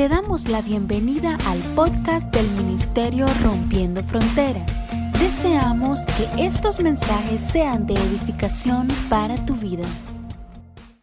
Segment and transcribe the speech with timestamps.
[0.00, 4.80] Te damos la bienvenida al podcast del Ministerio Rompiendo Fronteras.
[5.20, 9.84] Deseamos que estos mensajes sean de edificación para tu vida.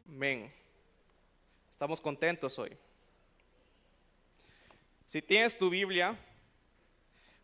[0.08, 0.52] Amén.
[1.70, 2.76] Estamos contentos hoy.
[5.06, 6.18] Si tienes tu Biblia,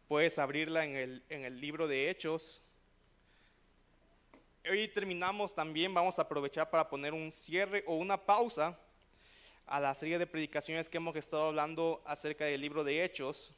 [0.08, 2.64] puedes abrirla en el, en el libro de Hechos.
[4.68, 8.76] Hoy terminamos también, vamos a aprovechar para poner un cierre o una pausa
[9.66, 13.54] a la serie de predicaciones que hemos estado hablando acerca del libro de Hechos.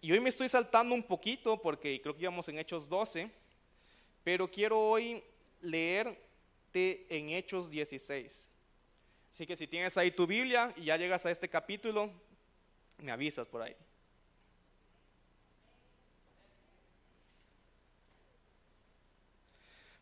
[0.00, 3.30] Y hoy me estoy saltando un poquito porque creo que íbamos en Hechos 12,
[4.24, 5.22] pero quiero hoy
[5.60, 8.48] leerte en Hechos 16.
[9.30, 12.10] Así que si tienes ahí tu Biblia y ya llegas a este capítulo,
[12.98, 13.76] me avisas por ahí.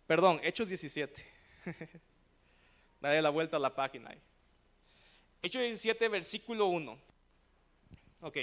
[0.06, 1.26] Perdón, Hechos 17.
[3.00, 4.20] Dale la vuelta a la página ahí.
[5.40, 6.98] Hechos 17, versículo 1.
[8.22, 8.38] Ok.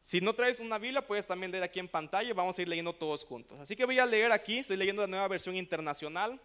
[0.00, 2.32] Si no traes una Biblia, puedes también leer aquí en pantalla.
[2.32, 3.60] Vamos a ir leyendo todos juntos.
[3.60, 4.58] Así que voy a leer aquí.
[4.58, 6.40] Estoy leyendo la nueva versión internacional.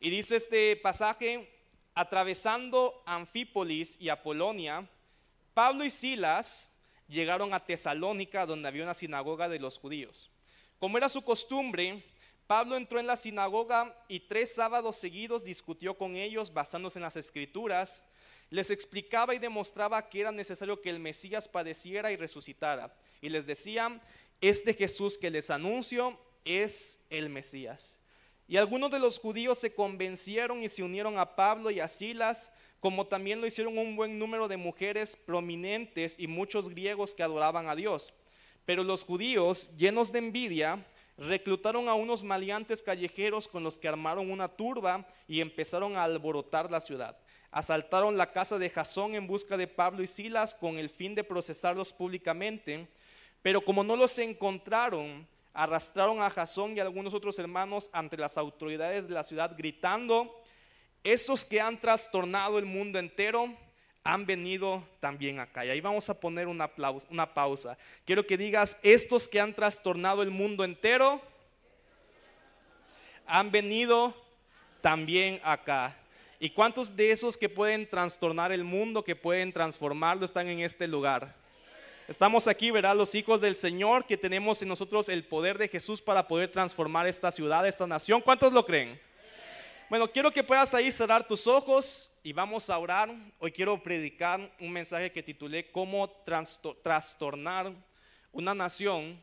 [0.00, 1.50] Y dice este pasaje:
[1.94, 4.88] Atravesando Anfípolis y Apolonia,
[5.52, 6.70] Pablo y Silas
[7.06, 10.30] llegaron a Tesalónica, donde había una sinagoga de los judíos.
[10.78, 12.02] Como era su costumbre,
[12.46, 17.16] Pablo entró en la sinagoga y tres sábados seguidos discutió con ellos basándose en las
[17.16, 18.02] escrituras
[18.50, 22.94] les explicaba y demostraba que era necesario que el Mesías padeciera y resucitara.
[23.20, 24.00] Y les decía,
[24.40, 27.98] este Jesús que les anuncio es el Mesías.
[28.46, 32.52] Y algunos de los judíos se convencieron y se unieron a Pablo y a Silas,
[32.78, 37.68] como también lo hicieron un buen número de mujeres prominentes y muchos griegos que adoraban
[37.68, 38.12] a Dios.
[38.66, 40.84] Pero los judíos, llenos de envidia,
[41.16, 46.70] reclutaron a unos maleantes callejeros con los que armaron una turba y empezaron a alborotar
[46.70, 47.16] la ciudad
[47.54, 51.22] asaltaron la casa de Jasón en busca de Pablo y Silas con el fin de
[51.22, 52.88] procesarlos públicamente,
[53.42, 58.36] pero como no los encontraron, arrastraron a Jasón y a algunos otros hermanos ante las
[58.38, 60.42] autoridades de la ciudad gritando,
[61.04, 63.56] estos que han trastornado el mundo entero
[64.02, 65.64] han venido también acá.
[65.64, 66.68] Y ahí vamos a poner una,
[67.08, 67.78] una pausa.
[68.04, 71.22] Quiero que digas, estos que han trastornado el mundo entero
[73.26, 74.12] han venido
[74.80, 75.96] también acá.
[76.44, 80.86] ¿Y cuántos de esos que pueden trastornar el mundo, que pueden transformarlo, están en este
[80.86, 81.34] lugar?
[82.06, 86.02] Estamos aquí, verá, los hijos del Señor, que tenemos en nosotros el poder de Jesús
[86.02, 88.20] para poder transformar esta ciudad, esta nación.
[88.20, 89.00] ¿Cuántos lo creen?
[89.88, 93.10] Bueno, quiero que puedas ahí cerrar tus ojos y vamos a orar.
[93.38, 96.10] Hoy quiero predicar un mensaje que titulé Cómo
[96.82, 97.72] trastornar
[98.32, 99.18] una nación.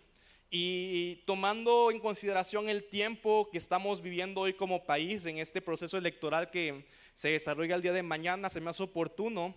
[0.49, 5.99] Y tomando en consideración el tiempo que estamos viviendo hoy como país en este proceso
[5.99, 6.83] electoral que
[7.15, 9.55] se desarrolla el día de mañana, se me hace oportuno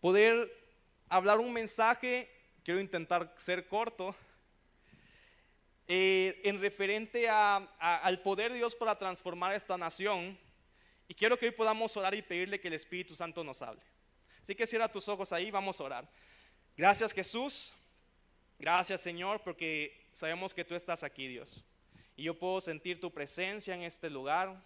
[0.00, 0.52] poder
[1.08, 2.30] hablar un mensaje,
[2.62, 4.14] quiero intentar ser corto,
[5.86, 10.38] eh, en referente al poder de Dios para transformar esta nación.
[11.08, 13.82] Y quiero que hoy podamos orar y pedirle que el Espíritu Santo nos hable.
[14.42, 16.08] Así que cierra tus ojos ahí, vamos a orar.
[16.76, 17.72] Gracias Jesús,
[18.58, 21.64] gracias Señor, porque sabemos que tú estás aquí, Dios.
[22.16, 24.62] Y yo puedo sentir tu presencia en este lugar.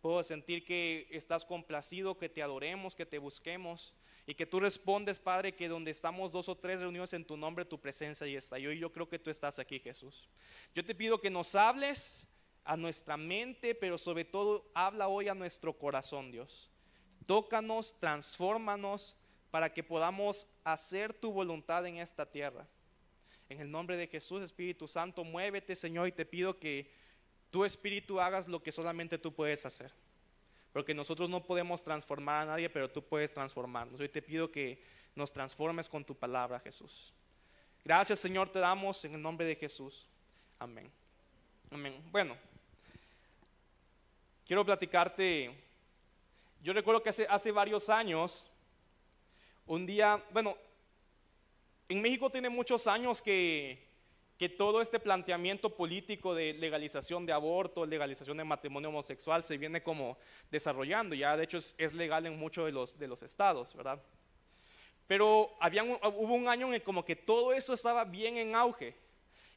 [0.00, 3.94] Puedo sentir que estás complacido, que te adoremos, que te busquemos
[4.26, 7.64] y que tú respondes, Padre, que donde estamos dos o tres reunidos en tu nombre,
[7.64, 8.58] tu presencia y está.
[8.58, 10.28] Yo, yo creo que tú estás aquí, Jesús.
[10.74, 12.28] Yo te pido que nos hables
[12.64, 16.70] a nuestra mente, pero sobre todo habla hoy a nuestro corazón, Dios.
[17.24, 19.16] Tócanos, transfórmanos
[19.50, 22.68] para que podamos hacer tu voluntad en esta tierra.
[23.48, 26.92] En el nombre de Jesús, Espíritu Santo, muévete, Señor, y te pido que
[27.50, 29.92] tu espíritu hagas lo que solamente tú puedes hacer.
[30.72, 33.98] Porque nosotros no podemos transformar a nadie, pero tú puedes transformarnos.
[34.00, 34.82] Hoy te pido que
[35.14, 37.12] nos transformes con tu palabra, Jesús.
[37.84, 40.06] Gracias, Señor, te damos en el nombre de Jesús.
[40.58, 40.90] Amén.
[41.70, 42.02] Amén.
[42.10, 42.36] Bueno,
[44.46, 45.54] quiero platicarte.
[46.60, 48.46] Yo recuerdo que hace, hace varios años,
[49.66, 50.56] un día, bueno,
[51.88, 53.87] en México tiene muchos años que
[54.38, 59.82] que todo este planteamiento político de legalización de aborto, legalización de matrimonio homosexual se viene
[59.82, 60.16] como
[60.48, 64.00] desarrollando, ya de hecho es, legal en muchos de los, de los estados, ¿verdad?
[65.08, 68.94] Pero había hubo un año en el como que todo eso estaba bien en auge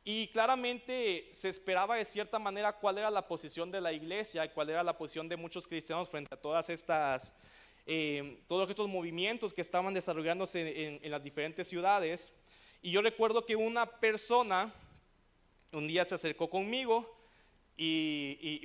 [0.04, 4.50] y claramente se esperaba de cierta manera cuál era la posición de la iglesia y
[4.50, 7.36] cuál era la posición de muchos cristianos frente a todas estas,
[7.86, 12.32] eh, todos estos movimientos que estaban desarrollándose en las diferentes ciudades.
[12.82, 14.74] Y yo recuerdo que una persona
[15.72, 17.16] un día se acercó conmigo
[17.78, 18.62] y,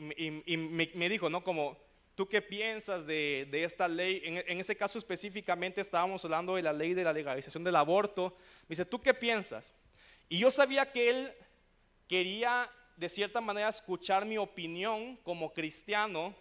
[0.95, 1.45] me, dijo, ¿no?
[1.45, 1.79] Como,
[2.15, 4.23] ¿tú qué piensas de, esta ley?
[4.25, 8.37] En, en, ese caso específicamente estábamos hablando de la ley de la legalización del aborto.
[8.63, 9.73] Me dice, ¿tú qué piensas?
[10.29, 11.33] Y yo sabía que él
[12.09, 16.35] quería de cierta manera escuchar mi opinión como cristiano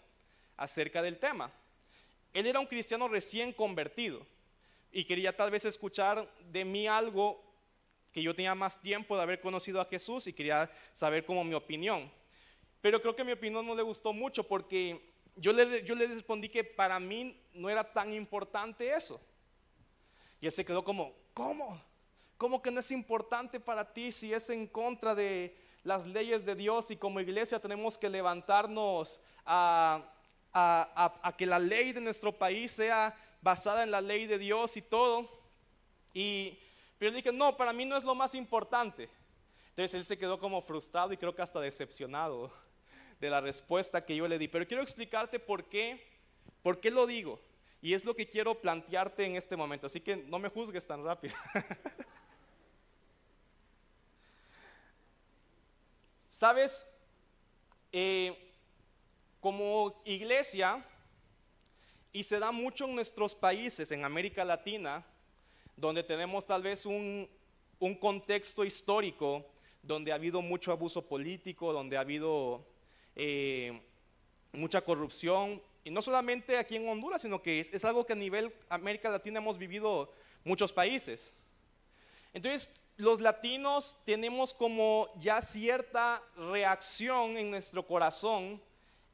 [0.57, 1.51] acerca del tema.
[2.33, 4.25] Él era un cristiano recién convertido
[4.91, 7.44] y quería tal vez escuchar de mí algo
[8.15, 11.53] que yo tenía más tiempo de haber conocido a Jesús y quería saber como mi
[11.53, 12.09] opinión.
[12.79, 16.47] Pero creo que mi opinión no le gustó mucho porque yo le, yo le respondí
[16.47, 19.19] que para mí no era tan importante eso.
[20.39, 21.77] Y él se quedó como, ¿cómo?
[22.37, 25.53] ¿Cómo que no es importante para ti si es en contra de
[25.83, 30.09] las leyes de Dios y como iglesia tenemos que levantarnos a,
[30.53, 34.81] a que la ley de nuestro país sea basada en la ley de Dios y
[34.81, 35.29] todo?
[36.13, 36.57] Y
[36.97, 39.09] pero yo dije, no, para mí no es lo más importante.
[39.69, 42.51] Entonces él se quedó como frustrado y creo que hasta decepcionado
[43.19, 44.47] de la respuesta que yo le di.
[44.47, 46.01] Pero quiero explicarte por qué,
[46.61, 47.41] por qué lo digo.
[47.81, 49.87] Y es lo que quiero plantearte en este momento.
[49.87, 51.35] Así que no me juzgues tan rápido.
[56.29, 56.87] Sabes,
[57.91, 58.53] eh,
[59.39, 60.83] como iglesia,
[62.11, 65.05] y se da mucho en nuestros países, en América Latina,
[65.75, 67.29] donde tenemos tal vez un,
[67.99, 69.45] contexto histórico
[69.83, 72.65] donde ha habido mucho abuso político, donde ha habido
[73.15, 73.79] eh,
[74.53, 78.15] mucha corrupción, y no solamente aquí en Honduras, sino que es, es, algo que a
[78.15, 80.11] nivel América Latina hemos vivido
[80.43, 81.31] muchos países.
[82.33, 88.59] Entonces, los latinos tenemos como ya cierta reacción en nuestro corazón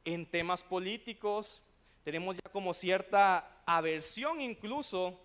[0.04, 1.60] en temas políticos,
[2.04, 5.20] tenemos ya como cierta aversión incluso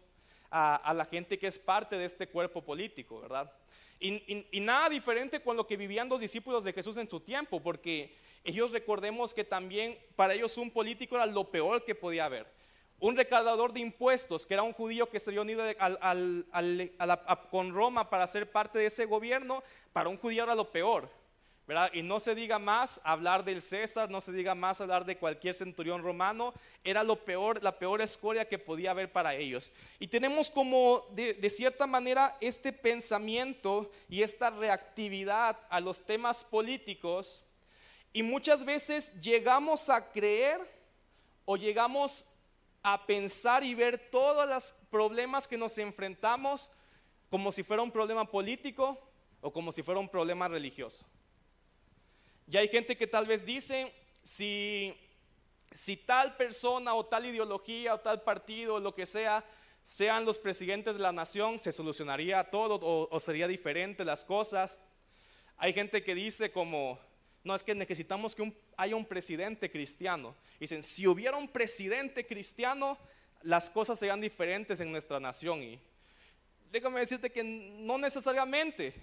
[0.51, 3.51] a, la gente que es parte de este cuerpo político, ¿verdad?
[3.99, 8.15] Y, nada diferente con lo que vivían los discípulos de Jesús en su tiempo, porque
[8.43, 12.47] ellos recordemos que también para ellos un político era lo peor que podía haber.
[12.99, 15.63] Un recaudador de impuestos, que era un judío que se había unido
[17.51, 21.09] con Roma para ser parte de ese gobierno, para un judío era lo peor.
[21.91, 25.53] Y no se diga más hablar del César, no se diga más hablar de cualquier
[25.53, 26.53] centurión romano,
[26.83, 29.73] era lo peor, la peor escoria que podía haber para ellos.
[29.99, 36.45] Y tenemos como de, de cierta manera este pensamiento y esta reactividad a los temas
[36.45, 37.43] políticos
[38.13, 40.59] y muchas veces llegamos a creer
[41.45, 42.25] o llegamos
[42.81, 46.69] a pensar y ver todos los problemas que nos enfrentamos
[47.29, 48.97] como si fuera un problema político
[49.41, 51.05] o como si fuera un problema religioso.
[52.49, 54.93] Y hay gente que tal vez dice, si,
[55.71, 59.43] si tal persona o tal ideología o tal partido o lo que sea,
[59.83, 64.79] sean los presidentes de la nación, se solucionaría todo o, sería diferente las cosas.
[65.57, 66.99] Hay gente que dice como,
[67.43, 70.35] no, es que necesitamos que haya un presidente cristiano.
[70.59, 72.97] Dicen, si hubiera un presidente cristiano,
[73.41, 75.63] las cosas serían diferentes en nuestra nación.
[75.63, 75.79] Y
[76.71, 78.93] déjame decirte que no necesariamente.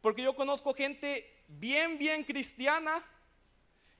[0.00, 3.04] Porque yo conozco gente bien, bien cristiana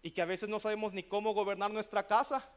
[0.02, 2.49] y que a veces no sabemos ni cómo gobernar nuestra casa.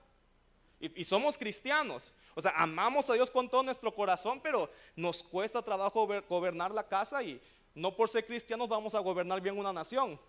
[0.79, 2.13] Y, somos cristianos.
[2.35, 6.85] O sea, amamos a Dios con todo nuestro corazón, pero nos cuesta trabajo gobernar la
[6.85, 7.41] casa y
[7.73, 10.19] no por ser cristianos vamos a gobernar bien una nación,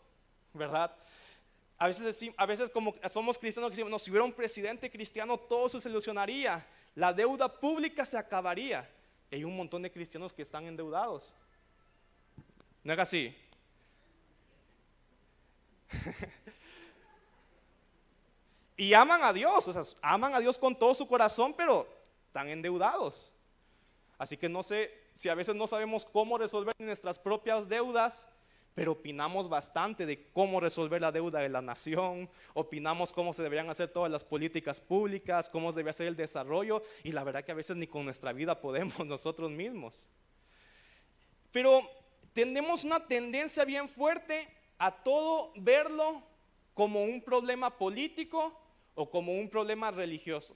[0.53, 0.95] ¿verdad?
[1.77, 5.69] A veces, a veces como somos cristianos, decimos, no, si hubiera un presidente cristiano, todo
[5.69, 6.65] se solucionaría.
[6.95, 8.89] La deuda pública se acabaría.
[9.33, 11.35] Hay un montón de cristianos que están endeudados.
[12.85, 13.35] ¿No es así?
[18.77, 21.87] y aman a Dios, o sea, aman a Dios con todo su corazón, pero
[22.27, 23.33] están endeudados.
[24.19, 28.27] Así que no sé si a veces no sabemos cómo resolver nuestras propias deudas,
[28.75, 33.71] pero opinamos bastante de cómo resolver la deuda de la nación, opinamos cómo se deberían
[33.71, 37.53] hacer todas las políticas públicas, cómo se debe hacer el desarrollo, y la verdad que
[37.53, 40.07] a veces ni con nuestra vida podemos nosotros mismos.
[41.53, 41.89] Pero
[42.33, 44.49] tenemos una tendencia bien fuerte
[44.79, 46.23] a todo verlo
[46.75, 48.59] como un problema político
[48.95, 50.55] o como un problema religioso.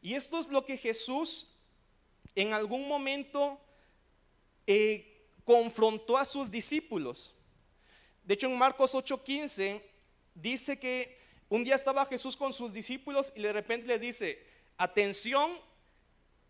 [0.00, 1.48] Y esto es lo que Jesús
[2.34, 3.58] en algún momento
[4.66, 7.34] eh, confrontó a sus discípulos.
[8.22, 9.82] De hecho, en Marcos 8:15
[10.34, 11.18] dice que
[11.48, 14.44] un día estaba Jesús con sus discípulos y de repente les dice,
[14.76, 15.58] atención,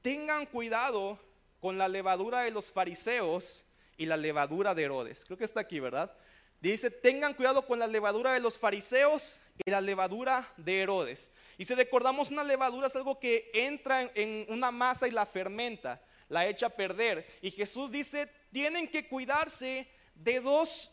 [0.02, 1.18] tengan cuidado
[1.60, 3.63] con la levadura de los fariseos
[3.96, 5.24] y la levadura de Herodes.
[5.24, 6.12] Creo que está aquí, ¿verdad?
[6.60, 11.30] Dice, tengan cuidado con la levadura de los fariseos y la levadura de Herodes.
[11.58, 16.00] Y si recordamos, una levadura es algo que entra en una masa y la fermenta,
[16.28, 17.26] la echa a perder.
[17.42, 20.92] Y Jesús dice, tienen que cuidarse de dos,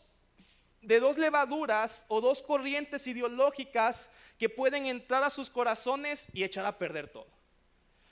[0.82, 6.66] de dos levaduras o dos corrientes ideológicas que pueden entrar a sus corazones y echar
[6.66, 7.28] a perder todo.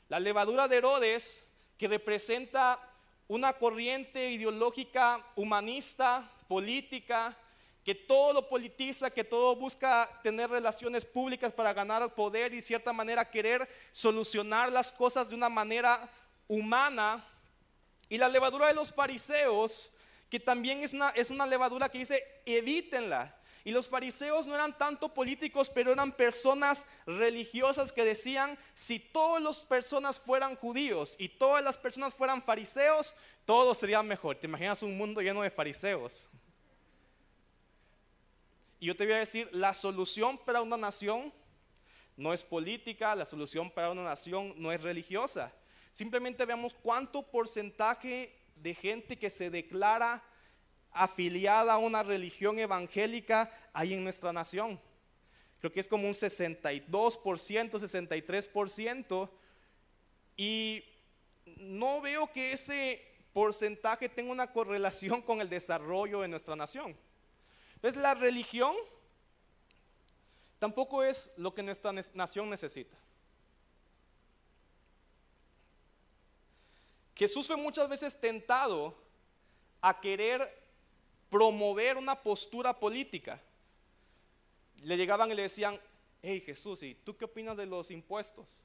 [0.09, 1.43] La levadura de Herodes,
[1.77, 2.81] que representa
[3.31, 7.37] una corriente ideológica humanista, política,
[7.85, 12.93] que todo lo politiza, que todo busca tener relaciones públicas para ganar poder y cierta
[12.93, 16.11] manera querer solucionar las cosas de una manera
[16.49, 17.25] humana.
[18.09, 19.93] Y la levadura de los fariseos,
[20.29, 23.33] que también es una, es una levadura que dice, evítenla.
[23.65, 29.43] Y los fariseos no eran tanto políticos, pero eran personas religiosas que decían, si todas
[29.43, 33.15] las personas fueran judíos y todas las personas fueran fariseos,
[33.45, 34.37] todo sería mejor.
[34.37, 36.29] ¿Te imaginas un mundo lleno de fariseos?
[38.79, 41.33] Y yo te voy a decir, la solución para una nación
[42.17, 45.53] no es política, la solución para una nación no es religiosa.
[45.93, 50.23] Simplemente veamos cuánto porcentaje de gente que se declara
[50.93, 54.81] afiliada a una religión evangélica hay en nuestra nación.
[55.61, 59.31] Creo que es como un 62%, 63%.
[60.37, 60.85] Y
[61.57, 66.97] no veo que ese porcentaje tenga una correlación con el desarrollo de nuestra nación.
[67.75, 68.75] Entonces la religión
[70.59, 72.97] tampoco es lo que nuestra nación necesita.
[77.15, 78.97] Jesús fue muchas veces tentado
[79.83, 80.60] a querer
[81.31, 83.41] promover una postura política.
[84.83, 85.81] Le llegaban y le decían,
[86.23, 88.59] hey Jesús, ¿y tú qué opinas de los impuestos?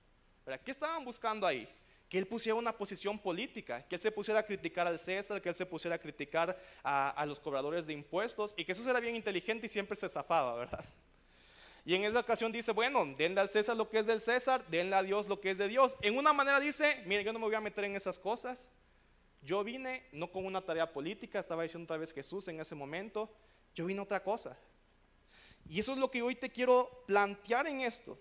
[0.63, 1.67] ¿Qué estaban buscando ahí?
[2.09, 5.49] que él pusiera una posición política, que él se pusiera a criticar al César, que
[5.49, 9.65] él se pusiera a criticar a, los cobradores de impuestos, y Jesús era bien inteligente
[9.65, 10.85] y siempre se zafaba, ¿verdad?
[11.83, 14.95] Y en esa ocasión dice, bueno, denle al César lo que es del César, denle
[14.95, 15.95] a Dios lo que es de Dios.
[16.01, 18.67] En una manera dice, mire, yo no me voy a meter en esas cosas.
[19.45, 23.31] Yo vine no con una tarea política, estaba diciendo tal vez Jesús en ese momento,
[23.75, 24.57] yo vine otra cosa.
[25.69, 28.17] Y eso es lo que hoy te quiero plantear en esto.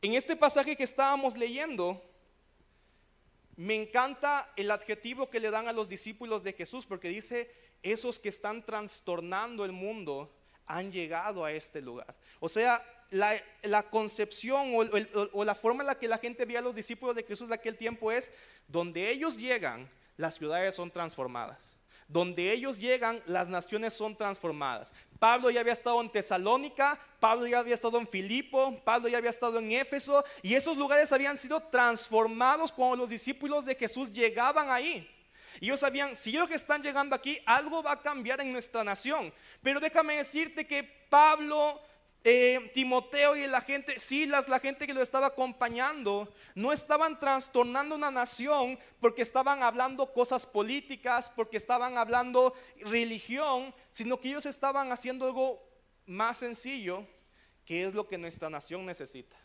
[0.00, 2.02] En este pasaje que estábamos leyendo,
[3.56, 7.50] me encanta el adjetivo que le dan a los discípulos de Jesús, porque dice,
[7.82, 10.34] esos que están trastornando el mundo
[10.66, 12.16] han llegado a este lugar.
[12.40, 14.84] O sea, la, concepción o,
[15.32, 17.54] o, la forma en la que la gente veía a los discípulos de Jesús de
[17.54, 18.32] aquel tiempo es,
[18.68, 21.76] donde ellos llegan, las ciudades son transformadas.
[22.08, 24.92] Donde ellos llegan, las naciones son transformadas.
[25.18, 29.30] Pablo ya había estado en Tesalónica, Pablo ya había estado en Filipo, Pablo ya había
[29.30, 34.70] estado en Éfeso, y esos lugares habían sido transformados cuando los discípulos de Jesús llegaban
[34.70, 35.08] ahí.
[35.60, 38.84] Y ellos sabían, si ellos que están llegando aquí, algo va a cambiar en nuestra
[38.84, 39.32] nación.
[39.62, 41.80] Pero déjame decirte que Pablo
[42.28, 47.94] eh, Timoteo y la gente, Silas, la gente que lo estaba acompañando, no estaban trastornando
[47.94, 54.90] una nación porque estaban hablando cosas políticas, porque estaban hablando religión, sino que ellos estaban
[54.90, 55.62] haciendo algo
[56.04, 57.06] más sencillo,
[57.64, 59.36] que es lo que nuestra nación necesita.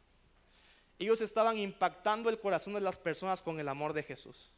[0.97, 4.51] Ellos estaban impactando el corazón de las personas con el amor de Jesús.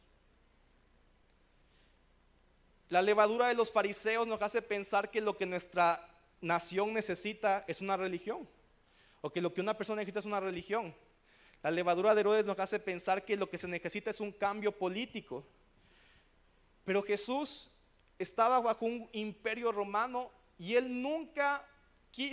[2.88, 6.13] La levadura de los fariseos nos hace pensar que lo que nuestra
[6.44, 8.46] nación necesita es una religión,
[9.22, 10.94] o que lo que una persona necesita es una religión.
[11.62, 14.70] La levadura de Herodes nos hace pensar que lo que se necesita es un cambio
[14.70, 15.46] político.
[16.84, 17.70] Pero Jesús
[18.18, 21.66] estaba bajo un imperio romano y él nunca,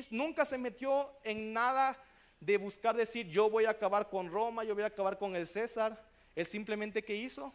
[0.10, 1.98] nunca se metió en nada
[2.42, 5.48] de buscar decir yo voy a acabar con Roma, yo voy a acabar con el
[5.48, 6.06] César.
[6.36, 7.54] Él simplemente ¿qué hizo?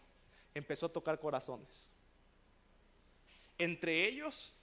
[0.54, 1.90] Empezó a tocar corazones.
[3.58, 4.54] Entre ellos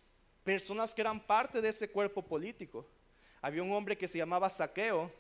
[0.43, 2.85] personas que eran parte de ese cuerpo político.
[3.41, 5.11] Había un hombre que se llamaba Saqueo,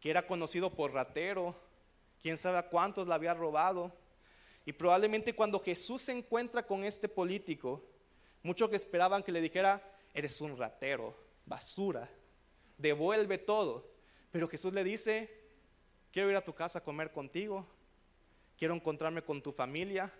[0.00, 1.54] que era conocido por ratero,
[2.20, 3.92] quién sabe cuántos la había robado.
[4.64, 7.82] Y probablemente cuando Jesús se encuentra con este político,
[8.42, 9.82] muchos que esperaban que le dijera,
[10.12, 12.08] eres un ratero, basura,
[12.76, 13.90] devuelve todo.
[14.30, 15.30] Pero Jesús le dice,
[16.12, 17.66] quiero ir a tu casa a comer contigo,
[18.56, 20.12] quiero encontrarme con tu familia,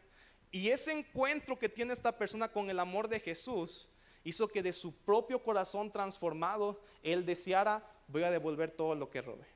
[0.51, 3.89] y ese encuentro que tiene esta persona con el amor de Jesús
[4.25, 9.23] hizo que de su propio corazón transformado, él deseara, voy a devolver todo lo que
[9.23, 9.47] robé.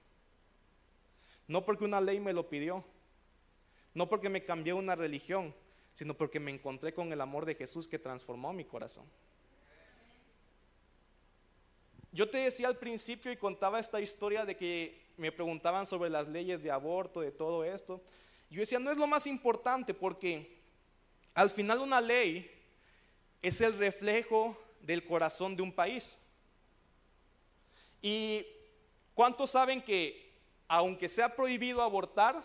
[1.48, 2.84] No porque una ley me lo pidió,
[3.94, 5.54] no porque me cambié una religión,
[5.92, 9.04] sino porque me encontré con el amor de Jesús que transformó mi corazón.
[12.12, 16.28] Yo te decía al principio y contaba esta historia de que me preguntaban sobre las
[16.28, 18.02] leyes de aborto, de todo esto.
[18.50, 20.61] Yo decía, no es lo más importante porque
[21.34, 22.50] al final una ley
[23.40, 26.18] es el reflejo del corazón de un país.
[28.00, 28.44] ¿Y
[29.14, 30.32] cuántos saben que
[30.68, 32.42] aunque sea prohibido abortar,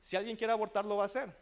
[0.00, 1.34] si alguien quiere abortar lo va a hacer?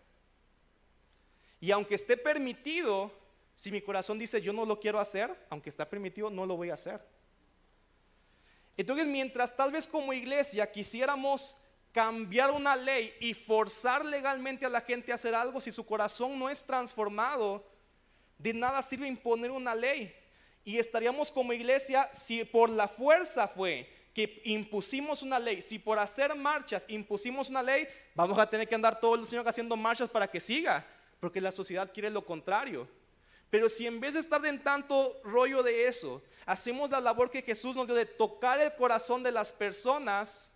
[1.61, 3.13] Y aunque esté permitido,
[3.55, 6.71] si mi corazón dice yo no lo quiero hacer, aunque está permitido, no lo voy
[6.71, 7.01] a hacer.
[8.77, 11.55] Entonces, mientras tal vez como iglesia quisiéramos
[11.95, 16.37] cambiar una ley y forzar legalmente a la gente a hacer algo, si su corazón
[16.37, 17.65] no es transformado,
[18.37, 20.13] de nada sirve imponer una ley.
[20.65, 26.01] Y estaríamos como iglesia si por la fuerza fue que impusimos una ley, si por
[26.01, 27.87] hacer marchas impusimos una ley,
[28.17, 30.85] vamos a tener que andar todos los años haciendo marchas para que siga,
[31.21, 32.89] porque la sociedad quiere lo contrario.
[33.51, 37.43] Pero si en vez de estar en tanto rollo de eso, hacemos la labor que
[37.43, 40.51] Jesús nos dio de tocar el corazón de las personas,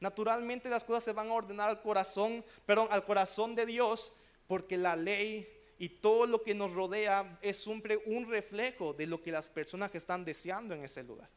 [0.00, 4.12] naturalmente las cosas se van a ordenar al corazón, perdón, al corazón de Dios,
[4.46, 9.22] porque la ley y todo lo que nos rodea es un, un reflejo de lo
[9.22, 11.28] que las personas están deseando en ese lugar.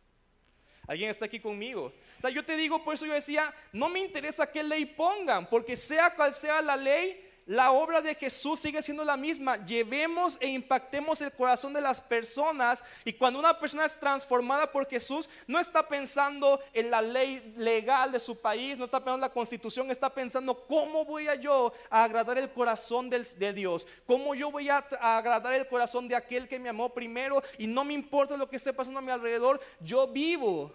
[0.88, 1.93] ¿Alguien está aquí conmigo?
[2.17, 5.50] O sea, yo te digo, por eso yo decía, no me interesa qué ley pongan,
[5.50, 9.63] porque sea cual sea la ley, la obra de Jesús sigue siendo la misma.
[9.65, 12.83] Llevemos e impactemos el corazón de las personas.
[13.03, 18.12] Y cuando una persona es transformada por Jesús, no está pensando en la ley legal
[18.12, 21.73] de su país, no está pensando en la constitución, está pensando cómo voy a yo
[21.89, 26.15] a agradar el corazón de Dios, cómo yo voy a, a agradar el corazón de
[26.15, 29.12] aquel que me amó primero y no me importa lo que esté pasando a mi
[29.12, 30.73] alrededor, yo vivo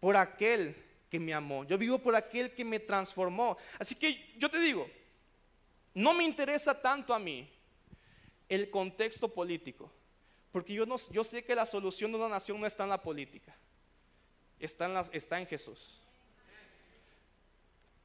[0.00, 0.76] por aquel
[1.10, 3.56] que me amó, yo vivo por aquel que me transformó.
[3.78, 4.86] Así que yo te digo,
[5.94, 7.50] no me interesa tanto a mí
[8.48, 9.90] el contexto político,
[10.52, 13.02] porque yo, no, yo sé que la solución de una nación no está en la
[13.02, 13.56] política,
[14.58, 14.86] está
[15.38, 16.00] en, Jesús.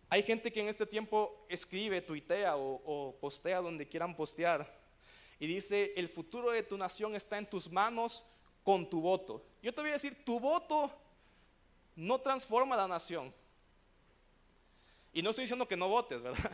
[0.09, 4.81] Hay gente que en este tiempo escribe, tuitea o, o postea donde quieran postear
[5.39, 8.25] y dice, el futuro de tu nación está en tus manos
[8.63, 9.45] con tu voto.
[9.61, 10.91] Yo te voy a decir, tu voto
[11.95, 13.33] no transforma la nación.
[15.13, 16.51] Y no estoy diciendo que no votes, ¿verdad?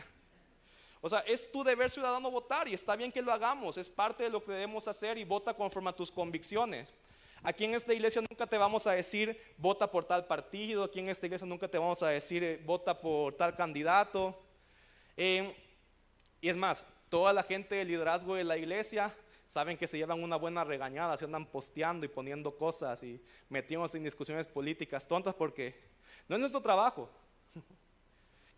[1.00, 4.24] O sea, es tu deber ciudadano votar y está bien que lo hagamos, es parte
[4.24, 6.92] de lo que debemos hacer y vota conforme a tus convicciones.
[7.42, 11.08] Aquí en esta iglesia nunca te vamos a decir vota por tal partido, aquí en
[11.08, 14.38] esta iglesia nunca te vamos a decir eh, vota por tal candidato.
[15.16, 15.56] Eh,
[16.42, 19.14] y es más, toda la gente del liderazgo de la iglesia
[19.46, 23.96] saben que se llevan una buena regañada, se andan posteando y poniendo cosas y metiéndose
[23.96, 25.80] en discusiones políticas tontas porque
[26.28, 27.10] no es nuestro trabajo.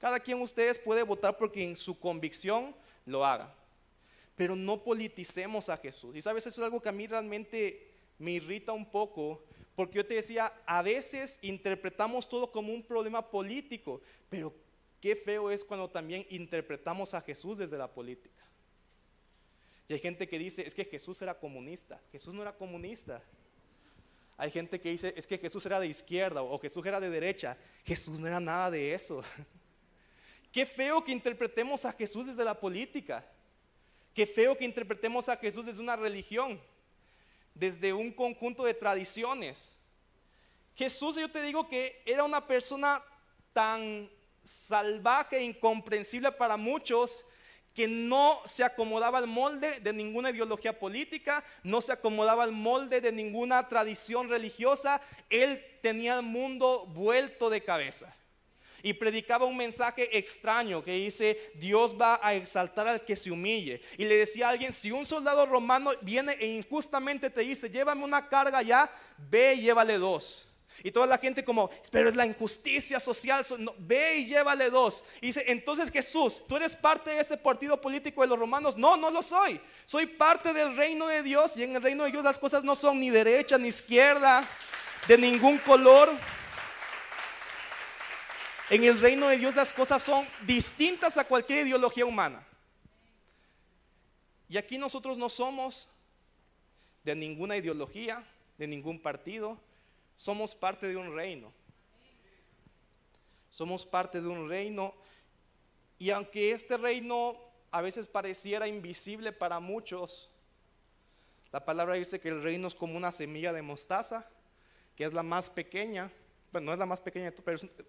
[0.03, 2.75] Cada quien de ustedes puede votar porque en su convicción
[3.07, 3.55] lo haga.
[4.35, 6.17] Pero no politicemos a Jesús.
[6.17, 7.89] Y sabes, eso es algo que a mí realmente
[8.19, 9.45] me irrita un poco,
[9.77, 14.53] porque yo te decía, a veces interpretamos todo como un problema político, pero
[15.01, 18.43] qué feo es cuando también interpretamos a Jesús desde la política.
[19.87, 22.01] Y hay gente que dice, es que Jesús era comunista.
[22.11, 23.23] Jesús no era comunista.
[24.37, 27.57] Hay gente que dice, es que Jesús era de izquierda o Jesús era de derecha.
[27.85, 29.23] Jesús no era nada de eso.
[30.53, 33.25] Qué feo que interpretemos a Jesús desde la política.
[34.15, 36.61] Qué feo que interpretemos a Jesús desde una religión,
[37.55, 39.73] desde un conjunto de tradiciones.
[40.77, 43.03] Jesús, yo te digo que era una persona
[43.55, 44.11] tan
[44.45, 47.25] salvaje e incomprensible para muchos
[47.75, 53.01] que no se acomodaba al molde de ninguna ideología política, no se acomodaba al molde
[53.01, 55.01] de ninguna tradición religiosa.
[55.31, 58.15] Él tenía el mundo vuelto de cabeza
[58.83, 63.81] y predicaba un mensaje extraño que dice, Dios va a exaltar al que se humille.
[63.97, 68.05] Y le decía a alguien, si un soldado romano viene e injustamente te dice, llévame
[68.05, 68.91] una carga ya,
[69.31, 70.47] ve y llévale dos.
[70.85, 73.45] Y toda la gente como, pero es la injusticia social,
[73.79, 75.05] ve y llévale dos.
[75.21, 78.77] Y dice, entonces Jesús, ¿tú eres parte de ese partido político de los romanos?
[78.77, 79.61] No, no lo soy.
[79.85, 82.75] Soy parte del reino de Dios y en el reino de Dios las cosas no
[82.75, 84.49] son ni derecha ni izquierda,
[85.07, 86.11] de ningún color.
[88.73, 92.43] En el reino de Dios las cosas son distintas a cualquier ideología humana.
[94.49, 95.87] Y aquí nosotros no somos
[97.05, 98.25] de ninguna ideología,
[98.57, 99.59] de ningún partido,
[100.17, 101.53] somos parte de un reino.
[103.51, 104.95] Somos parte de un reino
[105.99, 107.37] y aunque este reino
[107.73, 110.31] a veces pareciera invisible para muchos,
[111.53, 114.27] la palabra dice que el reino es como una semilla de mostaza,
[114.97, 116.11] que es la más pequeña,
[116.61, 117.33] no es la más pequeña,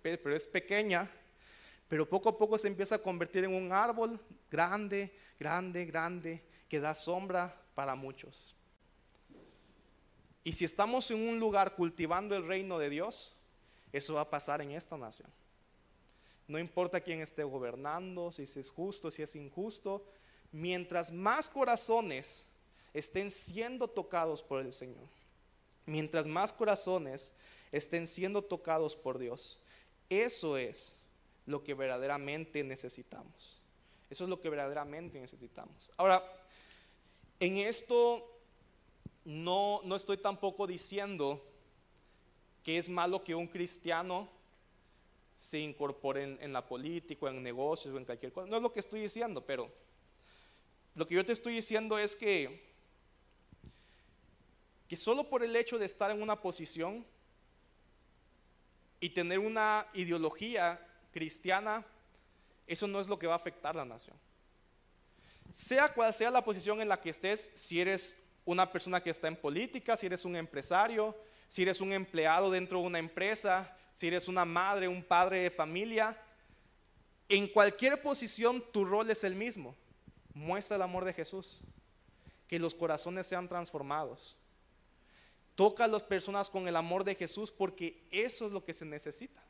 [0.02, 1.10] pero es, pequeña,
[1.90, 6.80] pero poco a poco se empieza a convertir en un árbol grande, grande, grande, que
[6.80, 8.56] da sombra para muchos.
[10.44, 13.36] Y si estamos en un lugar cultivando el reino de Dios,
[13.92, 15.30] eso va a pasar en esta nación.
[16.48, 20.06] No importa quién esté gobernando, si es justo, si es injusto,
[20.52, 22.46] mientras más corazones
[22.94, 25.08] estén siendo tocados por el Señor,
[25.86, 27.32] mientras más corazones
[27.74, 29.60] estén siendo tocados por Dios.
[30.10, 30.96] Eso es
[31.46, 33.60] lo que verdaderamente necesitamos.
[34.10, 35.90] Eso es lo que verdaderamente necesitamos.
[35.98, 36.24] Ahora,
[37.40, 38.30] en esto
[39.26, 41.44] no, no estoy tampoco diciendo
[42.64, 44.30] que es malo que un cristiano
[45.36, 48.48] se incorpore en, la política, en negocios o en cualquier cosa.
[48.48, 49.70] No es lo que estoy diciendo, pero
[50.94, 52.72] lo que yo te estoy diciendo es que,
[54.88, 57.04] que solo por el hecho de estar en una posición
[59.04, 60.80] y tener una ideología
[61.12, 61.86] cristiana,
[62.66, 64.16] eso no es lo que va a afectar la nación.
[65.52, 69.28] Sea cual sea la posición en la que estés, si eres una persona que está
[69.28, 71.18] en política, si eres un empresario,
[71.50, 75.52] si eres un empleado dentro de una empresa, si eres una madre, un padre de
[75.52, 76.18] familia,
[77.28, 79.76] en cualquier posición tu rol es el mismo.
[80.34, 81.60] Muestra el amor de Jesús,
[82.48, 84.38] que los corazones sean transformados.
[85.56, 88.86] Toca a las personas con el amor de Jesús porque eso es lo que se
[88.86, 89.44] necesita.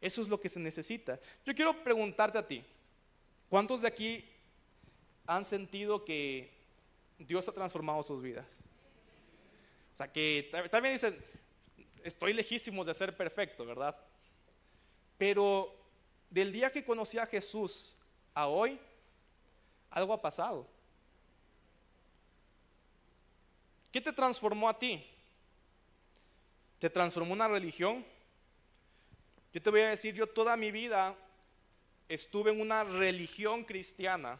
[0.00, 1.18] Eso es lo que se necesita.
[1.44, 2.64] Yo quiero preguntarte a ti,
[3.48, 4.24] ¿cuántos de aquí
[5.26, 6.50] han sentido que
[7.18, 8.46] Dios ha transformado sus vidas?
[9.94, 11.16] O sea, que también dicen,
[12.04, 13.96] estoy lejísimos de ser perfecto, ¿verdad?
[15.16, 15.74] Pero
[16.28, 17.96] del día que conocí a Jesús
[18.34, 18.78] a hoy,
[19.90, 20.68] algo ha pasado.
[23.96, 25.02] ¿Qué te transformó a ti?
[26.78, 28.04] ¿Te transformó una religión?
[29.54, 31.16] Yo te voy a decir, yo toda mi vida
[32.06, 34.38] estuve en una religión cristiana,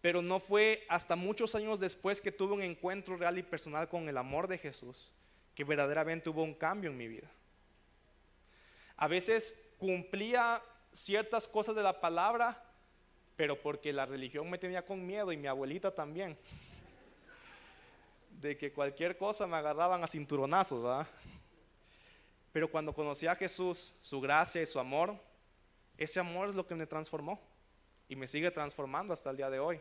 [0.00, 4.08] pero no fue hasta muchos años después que tuve un encuentro real y personal con
[4.08, 5.12] el amor de Jesús
[5.54, 7.30] que verdaderamente hubo un cambio en mi vida.
[8.96, 10.60] A veces cumplía
[10.90, 12.64] ciertas cosas de la palabra,
[13.36, 16.36] pero porque la religión me tenía con miedo y mi abuelita también
[18.42, 21.06] de que cualquier cosa me agarraban a cinturonazos, ¿verdad?
[22.52, 25.16] Pero cuando conocí a Jesús, su gracia y su amor,
[25.96, 27.40] ese amor es lo que me transformó
[28.08, 29.80] y me sigue transformando hasta el día de hoy.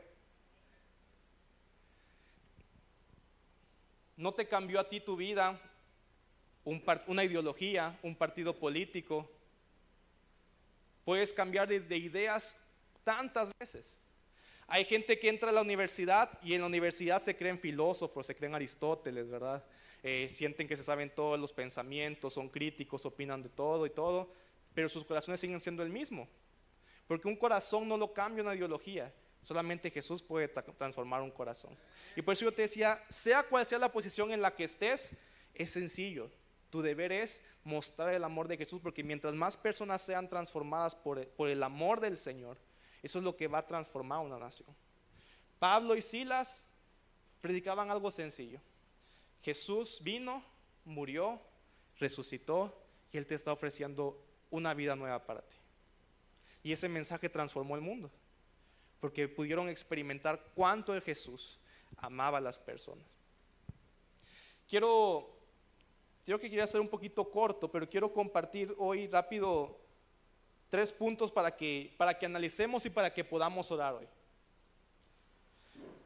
[4.15, 5.59] No te cambió a ti tu vida
[7.07, 9.27] una ideología, un partido político.
[11.03, 12.55] Puedes cambiar de ideas
[13.03, 14.00] tantas veces.
[14.73, 18.33] Hay gente que entra a la universidad y en la universidad se creen filósofos, se
[18.33, 19.61] creen Aristóteles, ¿verdad?
[20.01, 24.31] Eh, sienten que se saben todos los pensamientos, son críticos, opinan de todo y todo,
[24.73, 26.29] pero sus corazones siguen siendo el mismo.
[27.05, 31.77] Porque un corazón no lo cambia una ideología, solamente Jesús puede transformar un corazón.
[32.15, 35.13] Y por eso yo te decía, sea cual sea la posición en la que estés,
[35.53, 36.31] es sencillo.
[36.69, 41.27] Tu deber es mostrar el amor de Jesús, porque mientras más personas sean transformadas por,
[41.31, 42.57] por el amor del Señor,
[43.03, 44.67] eso es lo que va a transformar una nación.
[45.59, 46.65] Pablo y Silas
[47.41, 48.59] predicaban algo sencillo.
[49.41, 50.43] Jesús vino,
[50.85, 51.41] murió,
[51.97, 52.75] resucitó
[53.11, 55.57] y Él te está ofreciendo una vida nueva para ti.
[56.63, 58.11] Y ese mensaje transformó el mundo,
[58.99, 61.59] porque pudieron experimentar cuánto el Jesús
[61.97, 63.05] amaba a las personas.
[64.67, 65.35] Quiero,
[66.23, 69.80] creo que quería ser un poquito corto, pero quiero compartir hoy rápido
[70.71, 74.07] tres puntos para que, para que analicemos y para que podamos orar hoy.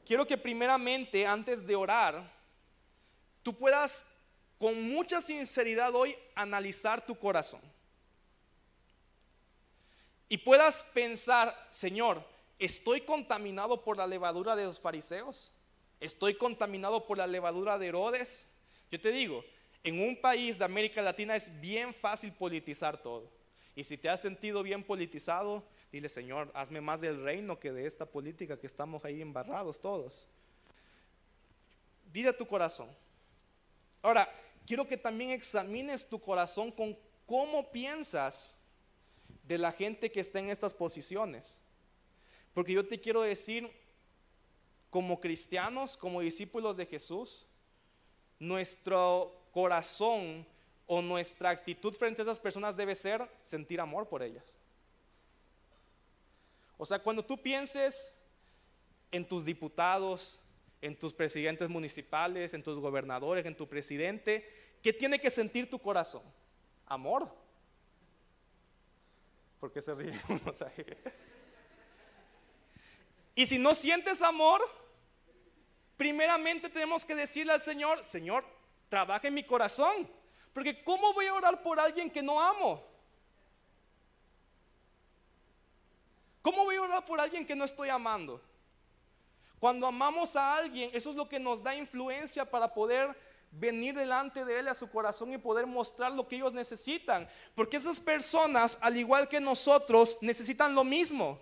[0.06, 2.34] Quiero que primeramente, antes de orar,
[3.43, 4.06] tú puedas
[4.58, 7.62] con mucha sinceridad hoy analizar tu corazón.
[10.28, 12.23] Y puedas pensar, Señor,
[12.58, 15.51] ¿estoy contaminado por la levadura de los fariseos?
[15.99, 18.47] ¿Estoy contaminado por la levadura de Herodes?
[18.91, 19.45] Yo te digo,
[19.84, 23.30] en un país de América Latina es bien fácil politizar todo.
[23.76, 27.86] Y si te has sentido bien politizado, dile, Señor, hazme más del reino que de
[27.86, 30.28] esta política que estamos ahí embarrados todos.
[32.14, 32.90] Dile a tu corazón.
[34.02, 34.30] Ahora,
[34.66, 38.56] quiero que también examines tu corazón con cómo piensas
[39.44, 41.60] de la gente que está en estas posiciones.
[42.54, 43.70] Porque yo te quiero decir,
[44.90, 47.46] como cristianos, como discípulos de Jesús,
[48.40, 50.46] nuestro corazón
[50.88, 54.56] o nuestra actitud frente a esas personas debe ser sentir amor por ellas.
[56.78, 58.13] O sea, cuando tú pienses
[59.12, 60.39] en tus diputados,
[60.82, 64.48] en tus presidentes municipales, en tus gobernadores, en tu presidente,
[64.84, 66.24] ¿qué tiene que sentir tu corazón?
[66.86, 67.34] Amor.
[69.60, 70.13] ¿Por qué se ríe
[73.36, 74.62] y si no sientes amor,
[75.98, 78.45] primeramente tenemos que decirle al Señor, Señor,
[78.89, 80.08] trabaja en mi corazón.
[80.56, 82.82] Porque ¿cómo voy a orar por alguien que no amo?
[86.41, 88.41] ¿Cómo voy a orar por alguien que no estoy amando?
[89.60, 93.13] Cuando amamos a alguien, eso es lo que nos da influencia para poder
[93.52, 97.28] venir delante de Él a su corazón y poder mostrar lo que ellos necesitan.
[97.54, 101.38] Porque esas personas, al igual que nosotros, necesitan lo mismo.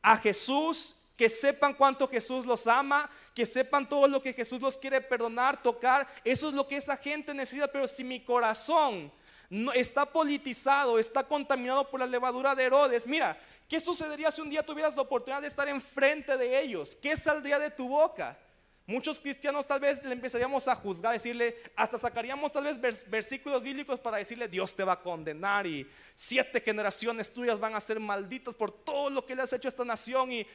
[0.00, 4.78] A Jesús que sepan cuánto Jesús los ama, que sepan todo lo que Jesús los
[4.78, 6.08] quiere perdonar, tocar.
[6.24, 9.12] Eso es lo que esa gente necesita, pero si mi corazón
[9.50, 14.48] no, está politizado, está contaminado por la levadura de Herodes, mira, ¿qué sucedería si un
[14.48, 16.96] día tuvieras la oportunidad de estar enfrente de ellos?
[16.96, 18.38] ¿Qué saldría de tu boca?
[18.86, 24.00] Muchos cristianos tal vez le empezaríamos a juzgar, decirle, hasta sacaríamos tal vez versículos bíblicos
[24.00, 28.54] para decirle, Dios te va a condenar y siete generaciones tuyas van a ser malditas
[28.54, 30.32] por todo lo que le has hecho a esta nación.
[30.32, 30.46] Y,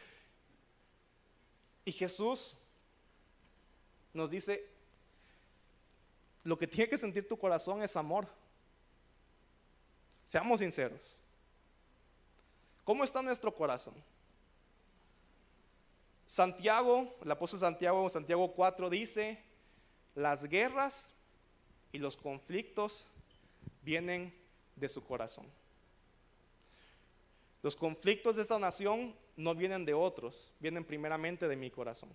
[1.86, 2.56] y Jesús
[4.13, 4.67] nos dice,
[6.43, 8.28] lo que tiene que sentir tu corazón es amor.
[10.26, 11.15] Seamos sinceros.
[12.84, 13.93] ¿Cómo está nuestro corazón?
[16.26, 19.38] Santiago, el apóstol Santiago, Santiago 4 dice,
[20.15, 21.10] las guerras
[21.91, 23.06] y los conflictos
[23.82, 24.34] vienen
[24.76, 25.45] de su corazón.
[27.62, 32.10] Los conflictos de esta nación no vienen de otros, vienen primeramente de mi corazón.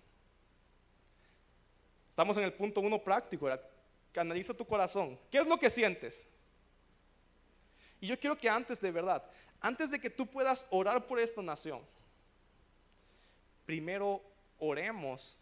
[2.17, 3.47] Estamos en el punto uno práctico,
[4.11, 5.19] que analiza tu corazón.
[5.29, 6.27] ¿Qué es lo que sientes?
[8.01, 9.23] Y yo quiero que antes de verdad,
[9.61, 11.79] antes de que tú puedas orar por esta nación,
[13.67, 14.23] primero
[14.57, 15.37] oremos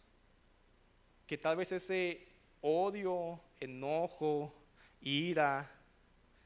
[1.25, 2.27] que tal vez ese
[2.59, 4.53] odio, enojo,
[4.99, 5.71] ira,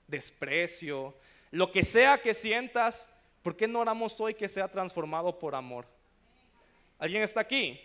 [0.05, 1.15] desprecio,
[1.49, 3.09] lo que sea que sientas,
[3.41, 5.87] ¿por qué no oramos hoy que sea transformado por amor?
[6.99, 7.81] ¿Alguien está aquí?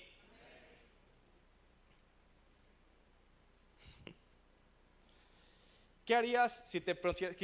[6.05, 6.95] ¿Qué harías si, te,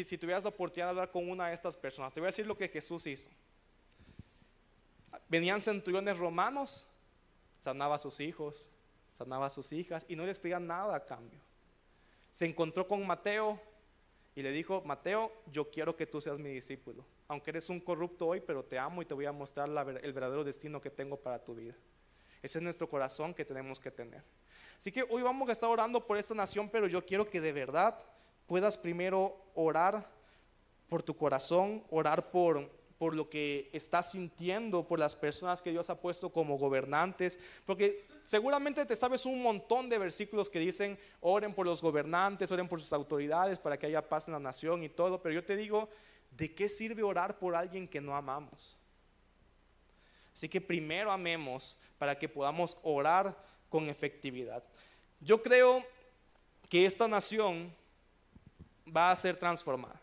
[0.04, 2.12] si tuvieras la oportunidad de hablar con una de estas personas?
[2.12, 3.30] Te voy a decir lo que Jesús hizo.
[5.28, 6.86] Venían centuriones romanos,
[7.58, 8.70] sanaba a sus hijos,
[9.12, 11.40] sanaba a sus hijas y no les pedían nada a cambio.
[12.30, 13.60] Se encontró con Mateo
[14.34, 17.04] y le dijo, Mateo, yo quiero que tú seas mi discípulo.
[17.28, 20.44] Aunque eres un corrupto hoy, pero te amo y te voy a mostrar el verdadero
[20.44, 21.74] destino que tengo para tu vida.
[22.42, 24.22] Ese es nuestro corazón que tenemos que tener.
[24.78, 27.52] Así que hoy vamos a estar orando por esta nación, pero yo quiero que de
[27.52, 27.98] verdad
[28.50, 30.10] puedas primero orar
[30.88, 35.88] por tu corazón, orar por por lo que estás sintiendo, por las personas que Dios
[35.88, 41.54] ha puesto como gobernantes, porque seguramente te sabes un montón de versículos que dicen, oren
[41.54, 44.90] por los gobernantes, oren por sus autoridades para que haya paz en la nación y
[44.90, 45.88] todo, pero yo te digo,
[46.32, 48.76] ¿de qué sirve orar por alguien que no amamos?
[50.34, 53.34] Así que primero amemos para que podamos orar
[53.70, 54.62] con efectividad.
[55.20, 55.86] Yo creo
[56.68, 57.72] que esta nación
[58.86, 60.00] va a ser transformada.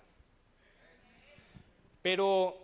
[2.01, 2.57] Pero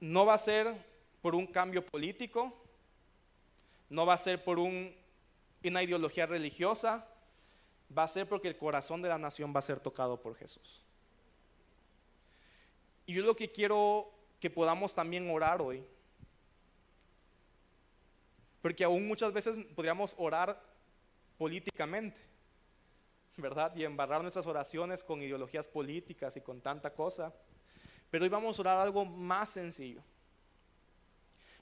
[0.00, 0.74] no va a ser
[1.22, 2.52] por un cambio político,
[3.88, 7.08] no va a ser por una ideología religiosa,
[7.96, 10.82] va a ser porque el corazón de la nación va a ser tocado por Jesús.
[13.06, 15.84] Y yo lo que quiero que podamos también orar hoy,
[18.60, 20.60] porque aún muchas veces podríamos orar
[21.38, 22.20] políticamente,
[23.36, 23.74] ¿verdad?
[23.76, 27.34] Y embarrar nuestras oraciones con ideologías políticas y con tanta cosa.
[28.10, 30.02] Pero hoy vamos a orar algo más sencillo.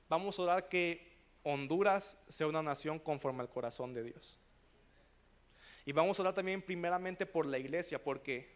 [0.08, 4.38] Vamos a orar que Honduras sea una nación conforme al corazón de Dios.
[5.84, 8.54] Y vamos a orar también primeramente por la iglesia, porque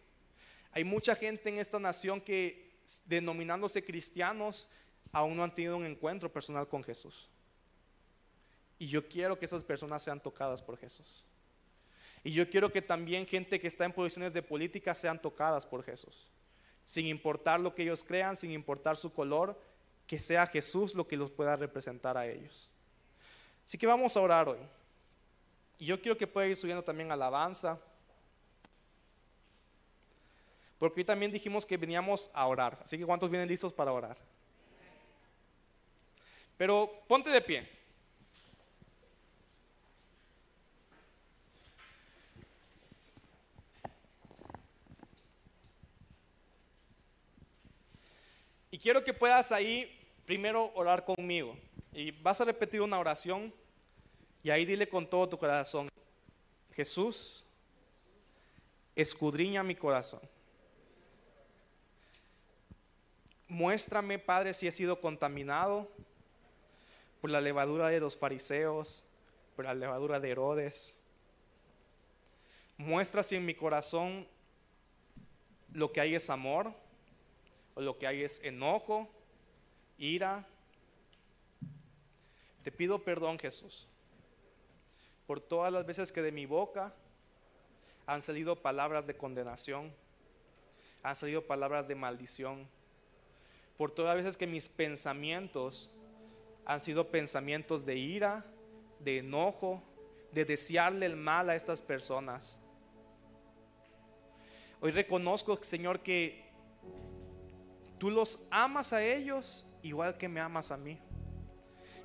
[0.72, 4.66] hay mucha gente en esta nación que, denominándose cristianos,
[5.12, 7.28] aún no han tenido un encuentro personal con Jesús.
[8.78, 11.24] Y yo quiero que esas personas sean tocadas por Jesús.
[12.28, 15.82] Y yo quiero que también gente que está en posiciones de política sean tocadas por
[15.82, 16.28] Jesús
[16.84, 19.58] sin importar lo que ellos crean, sin importar su color,
[20.06, 22.68] que sea Jesús lo que los pueda representar a ellos.
[23.64, 24.58] Así que vamos a orar hoy.
[25.78, 27.80] Y yo quiero que pueda ir subiendo también alabanza.
[30.78, 32.78] Porque hoy también dijimos que veníamos a orar.
[32.82, 34.18] Así que ¿cuántos vienen listos para orar?
[36.58, 37.77] Pero ponte de pie.
[48.80, 51.56] Quiero que puedas ahí primero orar conmigo.
[51.92, 53.52] Y vas a repetir una oración
[54.42, 55.88] y ahí dile con todo tu corazón,
[56.74, 57.44] Jesús,
[58.94, 60.20] escudriña mi corazón.
[63.48, 65.90] Muéstrame, Padre, si he sido contaminado
[67.20, 69.02] por la levadura de los fariseos,
[69.56, 70.96] por la levadura de Herodes.
[72.76, 74.28] Muestra si en mi corazón
[75.72, 76.72] lo que hay es amor
[77.80, 79.08] lo que hay es enojo,
[79.98, 80.46] ira.
[82.62, 83.86] Te pido perdón, Jesús,
[85.26, 86.94] por todas las veces que de mi boca
[88.06, 89.92] han salido palabras de condenación,
[91.02, 92.66] han salido palabras de maldición,
[93.76, 95.88] por todas las veces que mis pensamientos
[96.64, 98.44] han sido pensamientos de ira,
[98.98, 99.82] de enojo,
[100.32, 102.58] de desearle el mal a estas personas.
[104.80, 106.47] Hoy reconozco, Señor, que
[107.98, 110.98] tú los amas a ellos igual que me amas a mí.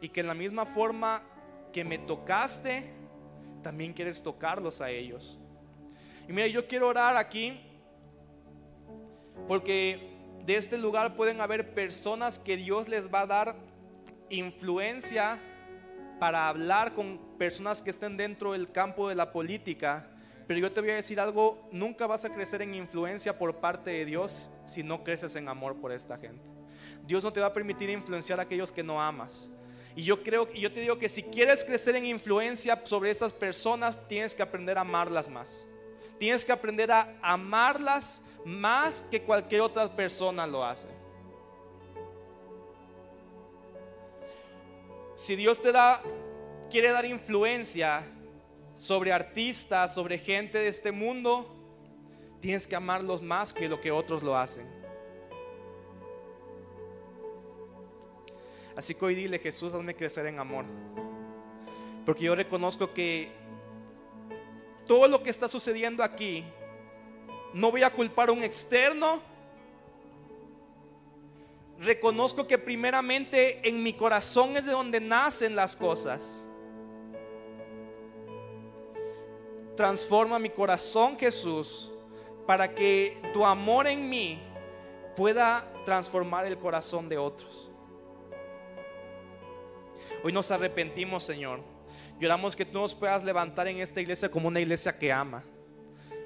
[0.01, 1.23] Y que en la misma forma
[1.71, 2.91] que me tocaste,
[3.61, 5.39] también quieres tocarlos a ellos.
[6.27, 7.59] Y mira, yo quiero orar aquí
[9.47, 10.13] porque
[10.45, 13.55] de este lugar pueden haber personas que Dios les va a dar
[14.29, 15.39] influencia
[16.19, 20.09] para hablar con personas que estén dentro del campo de la política.
[20.47, 23.91] Pero yo te voy a decir algo, nunca vas a crecer en influencia por parte
[23.91, 26.43] de Dios si no creces en amor por esta gente.
[27.05, 29.49] Dios no te va a permitir influenciar a aquellos que no amas.
[29.95, 33.31] Y yo creo y yo te digo que si quieres crecer en influencia sobre esas
[33.31, 35.65] personas, tienes que aprender a amarlas más.
[36.17, 40.87] Tienes que aprender a amarlas más que cualquier otra persona lo hace.
[45.15, 46.01] Si Dios te da
[46.71, 48.03] quiere dar influencia
[48.75, 51.47] sobre artistas, sobre gente de este mundo,
[52.39, 54.67] tienes que amarlos más que lo que otros lo hacen.
[58.75, 60.65] Así que hoy dile, Jesús, hazme crecer en amor.
[62.05, 63.31] Porque yo reconozco que
[64.85, 66.43] todo lo que está sucediendo aquí,
[67.53, 69.21] no voy a culpar a un externo.
[71.79, 76.42] Reconozco que primeramente en mi corazón es de donde nacen las cosas.
[79.75, 81.91] Transforma mi corazón, Jesús,
[82.45, 84.39] para que tu amor en mí
[85.15, 87.71] pueda transformar el corazón de otros.
[90.23, 91.61] Hoy nos arrepentimos, Señor.
[92.19, 95.43] Lloramos que tú nos puedas levantar en esta iglesia como una iglesia que ama.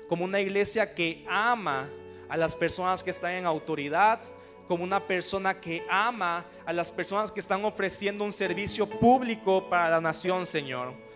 [0.10, 1.90] Como una iglesia que ama
[2.28, 4.20] a las personas que están en autoridad.
[4.68, 9.90] Como una persona que ama a las personas que están ofreciendo un servicio público para
[9.90, 11.07] la nación, Señor.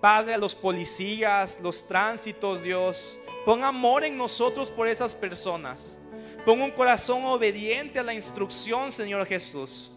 [0.00, 3.18] Padre, a los policías, los tránsitos, Dios.
[3.44, 5.98] Pon amor en nosotros por esas personas.
[6.46, 9.90] Pon un corazón obediente a la instrucción, Señor Jesús.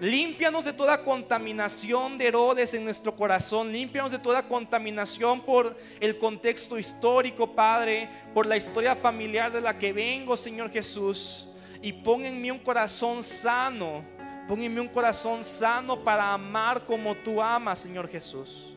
[0.00, 3.70] Límpianos de toda contaminación de Herodes en nuestro corazón.
[3.70, 9.78] Límpianos de toda contaminación por el contexto histórico, Padre, por la historia familiar de la
[9.78, 11.46] que vengo, Señor Jesús.
[11.80, 14.04] Y pon en mí un corazón sano.
[14.48, 18.67] Pon en mí un corazón sano para amar como tú amas, Señor Jesús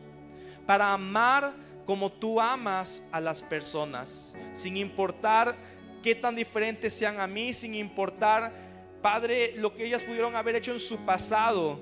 [0.65, 1.53] para amar
[1.85, 5.55] como tú amas a las personas, sin importar
[6.01, 8.53] qué tan diferentes sean a mí, sin importar,
[9.01, 11.81] Padre, lo que ellas pudieron haber hecho en su pasado.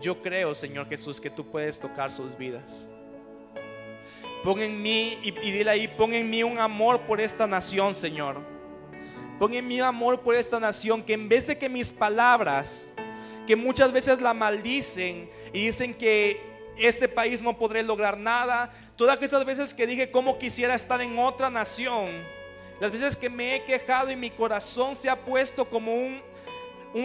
[0.00, 2.88] Yo creo, Señor Jesús, que tú puedes tocar sus vidas.
[4.42, 8.40] Pon en mí, y, dile ahí, pon en mí un amor por esta nación, Señor.
[9.38, 12.86] Pon en mí amor por esta nación, que en vez de que mis palabras,
[13.46, 16.49] que muchas veces la maldicen y dicen que
[16.80, 18.72] este país no podré lograr nada.
[18.96, 22.24] Todas esas veces que dije cómo quisiera estar en otra nación,
[22.80, 26.22] las veces que me he quejado y mi corazón se ha puesto como un,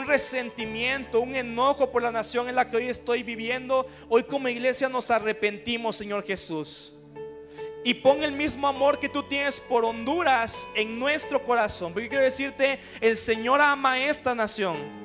[0.08, 4.90] resentimiento, un enojo por la nación en la que hoy estoy viviendo, hoy como iglesia
[4.90, 6.94] nos arrepentimos, Señor Jesús.
[7.84, 11.94] Y pon el mismo amor que tú tienes por Honduras en nuestro corazón.
[11.94, 15.05] Porque quiero decirte, el Señor ama esta nación.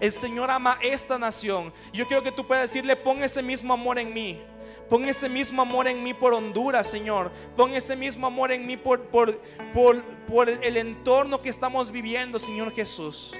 [0.00, 1.72] El Señor ama esta nación.
[1.92, 4.40] Yo quiero que tú puedas decirle, pon ese mismo amor en mí.
[4.88, 7.32] Pon ese mismo amor en mí por Honduras, Señor.
[7.56, 9.38] Pon ese mismo amor en mí por, por,
[9.72, 13.32] por, el entorno que estamos viviendo, Señor Jesús.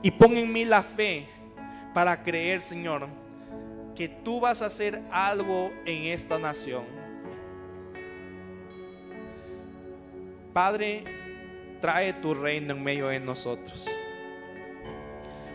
[0.00, 1.28] Y pon en mí la fe
[1.92, 3.08] para creer, Señor,
[3.94, 6.84] que tú vas a hacer algo en esta nación.
[10.52, 11.04] Padre,
[11.80, 13.86] trae tu reino en medio de nosotros.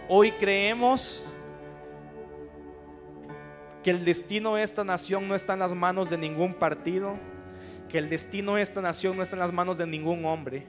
[0.10, 1.22] Hoy creemos
[3.84, 7.18] que el destino de esta nación no está en las manos de ningún partido,
[7.90, 10.66] que el destino de esta nación no está en las manos de ningún hombre.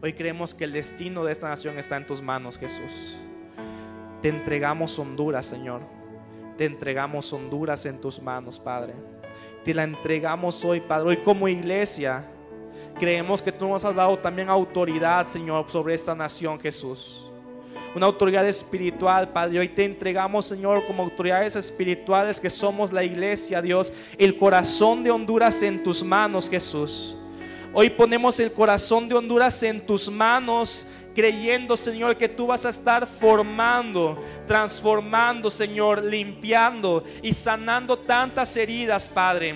[0.00, 3.16] Hoy creemos que el destino de esta nación está en tus manos, Jesús.
[4.22, 5.82] Te entregamos Honduras, Señor.
[6.56, 8.94] Te entregamos Honduras en tus manos, Padre.
[9.64, 11.08] Te la entregamos hoy, Padre.
[11.08, 12.24] Hoy como iglesia
[13.00, 17.25] creemos que tú nos has dado también autoridad, Señor, sobre esta nación, Jesús
[17.96, 19.58] una autoridad espiritual, Padre.
[19.58, 25.10] Hoy te entregamos, Señor, como autoridades espirituales que somos la iglesia, Dios, el corazón de
[25.10, 27.16] Honduras en tus manos, Jesús.
[27.72, 32.68] Hoy ponemos el corazón de Honduras en tus manos, creyendo, Señor, que tú vas a
[32.68, 39.54] estar formando, transformando, Señor, limpiando y sanando tantas heridas, Padre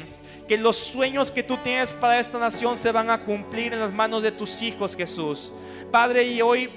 [0.49, 3.93] que los sueños que tú tienes para esta nación se van a cumplir en las
[3.93, 5.53] manos de tus hijos, Jesús.
[5.93, 6.69] Padre, y hoy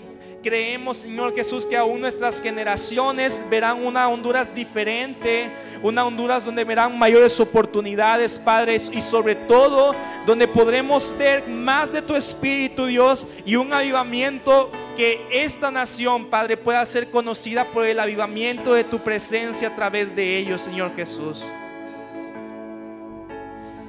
[0.43, 5.49] creemos, Señor Jesús, que aún nuestras generaciones verán una Honduras diferente,
[5.81, 9.95] una Honduras donde verán mayores oportunidades, Padre, y sobre todo
[10.27, 16.57] donde podremos ver más de tu Espíritu, Dios, y un avivamiento que esta nación, Padre,
[16.57, 21.43] pueda ser conocida por el avivamiento de tu presencia a través de ellos, Señor Jesús.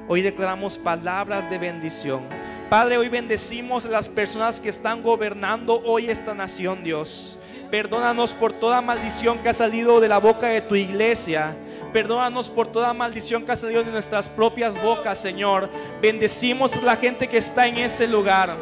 [0.06, 2.22] Hoy declaramos palabras de bendición.
[2.70, 7.38] Padre, hoy bendecimos a las personas que están gobernando hoy esta nación, Dios.
[7.70, 11.56] Perdónanos por toda maldición que ha salido de la boca de tu iglesia.
[11.92, 15.68] Perdónanos por toda maldición que ha salido de nuestras propias bocas, Señor.
[16.00, 18.56] Bendecimos a la gente que está en ese lugar.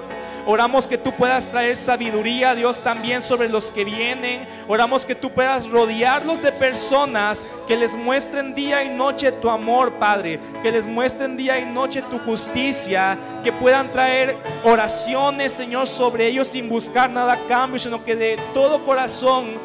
[0.44, 4.48] Oramos que tú puedas traer sabiduría, Dios, también sobre los que vienen.
[4.66, 9.94] Oramos que tú puedas rodearlos de personas que les muestren día y noche tu amor,
[9.94, 10.40] Padre.
[10.62, 13.16] Que les muestren día y noche tu justicia.
[13.44, 18.36] Que puedan traer oraciones, Señor, sobre ellos sin buscar nada a cambio, sino que de
[18.52, 19.60] todo corazón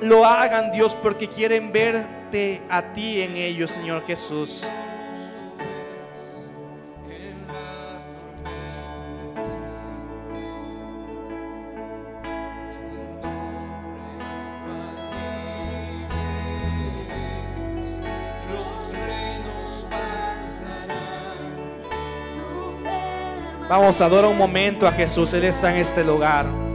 [0.00, 4.62] lo hagan, Dios, porque quieren verte a ti en ellos, Señor Jesús.
[23.70, 25.32] Vamos, adora un momento a Jesús.
[25.32, 26.69] Él está en este lugar.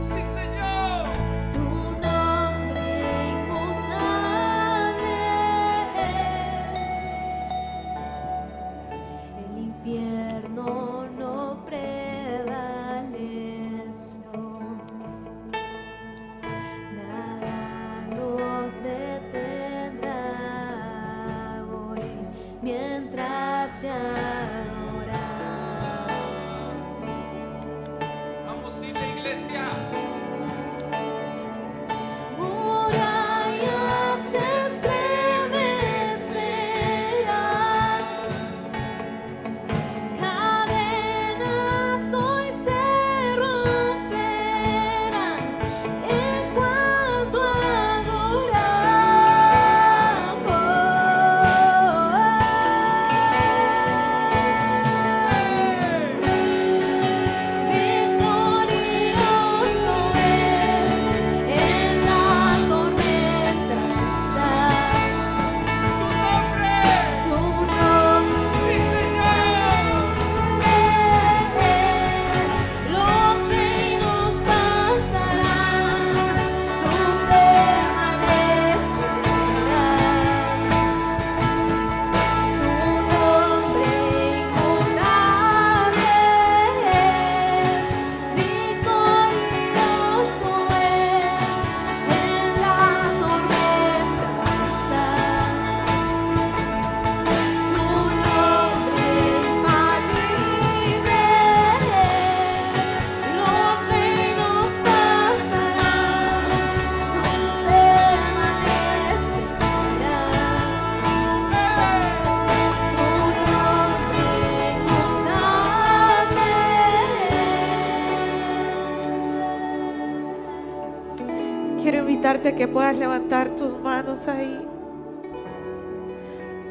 [122.56, 124.66] Que puedas levantar tus manos ahí.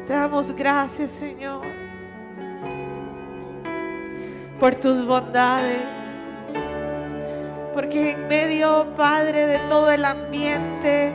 [0.06, 1.64] Te damos gracias, Señor,
[4.58, 5.84] por tus bondades.
[7.72, 11.12] Porque en medio, Padre, de todo el ambiente,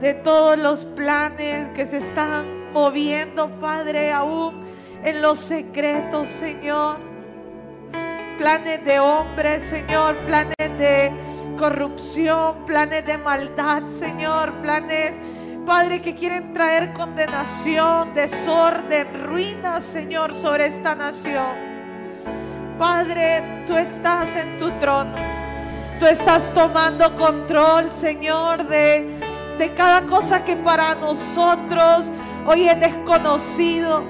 [0.00, 4.64] de todos los planes que se están moviendo, Padre, aún
[5.04, 6.96] en los secretos, Señor.
[8.38, 11.25] Planes de hombres, Señor, planes de
[11.56, 15.12] corrupción, planes de maldad, Señor, planes,
[15.64, 21.66] Padre, que quieren traer condenación, desorden, ruina, Señor, sobre esta nación.
[22.78, 25.14] Padre, tú estás en tu trono.
[25.98, 29.18] Tú estás tomando control, Señor, de,
[29.58, 32.10] de cada cosa que para nosotros
[32.46, 34.04] hoy es desconocido.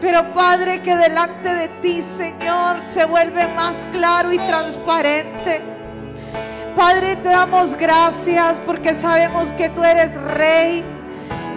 [0.00, 5.79] Pero Padre, que delante de ti, Señor, se vuelve más claro y transparente.
[6.80, 10.82] Padre, te damos gracias porque sabemos que tú eres rey,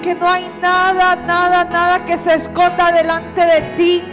[0.01, 4.03] que no hay nada, nada, nada que se esconda delante de ti.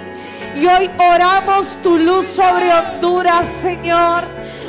[0.54, 4.22] Y hoy oramos tu luz sobre Honduras, Señor.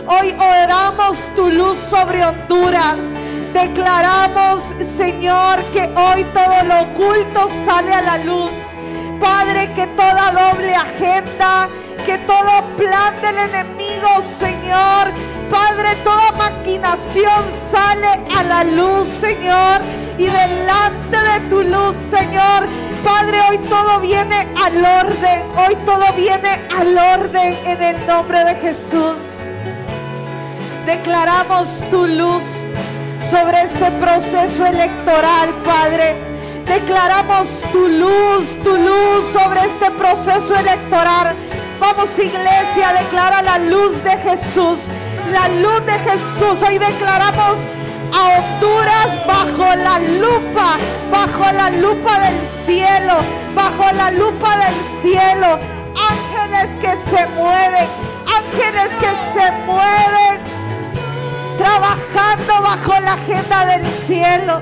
[0.08, 2.98] Hoy oramos tu luz sobre Honduras.
[3.54, 8.50] Declaramos, Señor, que hoy todo lo oculto sale a la luz.
[9.20, 11.70] Padre, que toda doble agenda,
[12.04, 15.14] que todo plan del enemigo, Señor,
[15.52, 19.82] Padre, toda maquinación sale a la luz, Señor,
[20.18, 22.68] y delante de tu luz, Señor.
[23.04, 28.56] Padre, hoy todo viene al orden, hoy todo viene al orden en el nombre de
[28.56, 29.44] Jesús.
[30.86, 32.44] Declaramos tu luz
[33.30, 36.16] sobre este proceso electoral, Padre.
[36.66, 41.36] Declaramos tu luz, tu luz sobre este proceso electoral.
[41.80, 44.88] Vamos iglesia, declara la luz de Jesús.
[45.32, 46.62] La luz de Jesús.
[46.62, 47.66] Hoy declaramos
[48.14, 50.78] a Honduras bajo la lupa,
[51.10, 53.16] bajo la lupa del cielo,
[53.56, 55.60] bajo la lupa del cielo.
[55.96, 57.88] Ángeles que se mueven,
[58.28, 60.42] ángeles que se mueven,
[61.58, 64.62] trabajando bajo la agenda del cielo.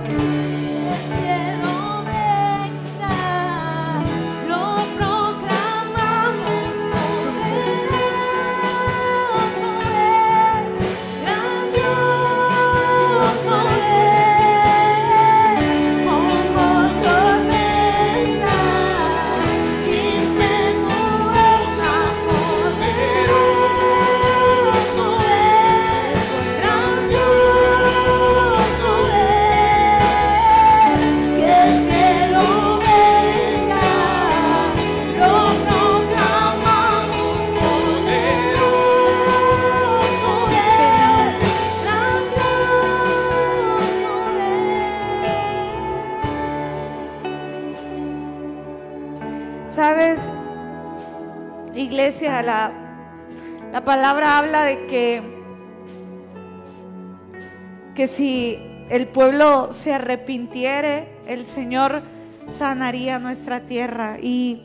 [57.99, 58.57] Que si
[58.89, 62.01] el pueblo se arrepintiere, el Señor
[62.47, 64.17] sanaría nuestra tierra.
[64.21, 64.63] Y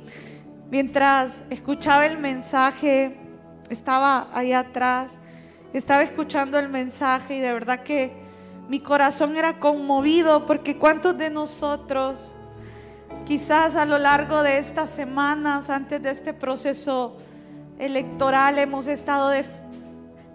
[0.71, 3.17] mientras escuchaba el mensaje,
[3.71, 5.19] estaba ahí atrás,
[5.73, 8.13] estaba escuchando el mensaje y de verdad que
[8.69, 12.33] mi corazón era conmovido porque cuántos de nosotros
[13.27, 17.17] quizás a lo largo de estas semanas, antes de este proceso
[17.81, 19.33] electoral hemos estado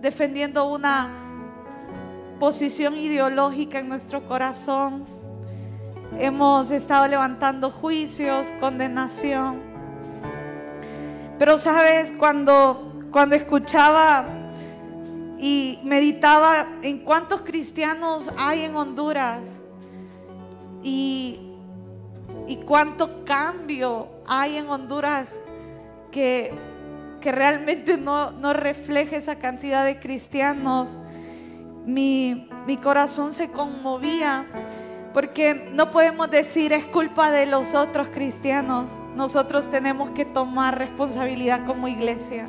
[0.01, 1.28] defendiendo una
[2.39, 5.05] posición ideológica en nuestro corazón.
[6.17, 9.61] Hemos estado levantando juicios, condenación.
[11.37, 14.25] Pero sabes, cuando, cuando escuchaba
[15.37, 19.41] y meditaba en cuántos cristianos hay en Honduras
[20.81, 21.39] y,
[22.47, 25.37] y cuánto cambio hay en Honduras
[26.11, 26.51] que
[27.19, 30.95] que realmente no, no refleje esa cantidad de cristianos,
[31.89, 34.45] mi, mi corazón se conmovía
[35.13, 38.91] porque no podemos decir es culpa de los otros cristianos.
[39.15, 42.47] Nosotros tenemos que tomar responsabilidad como iglesia.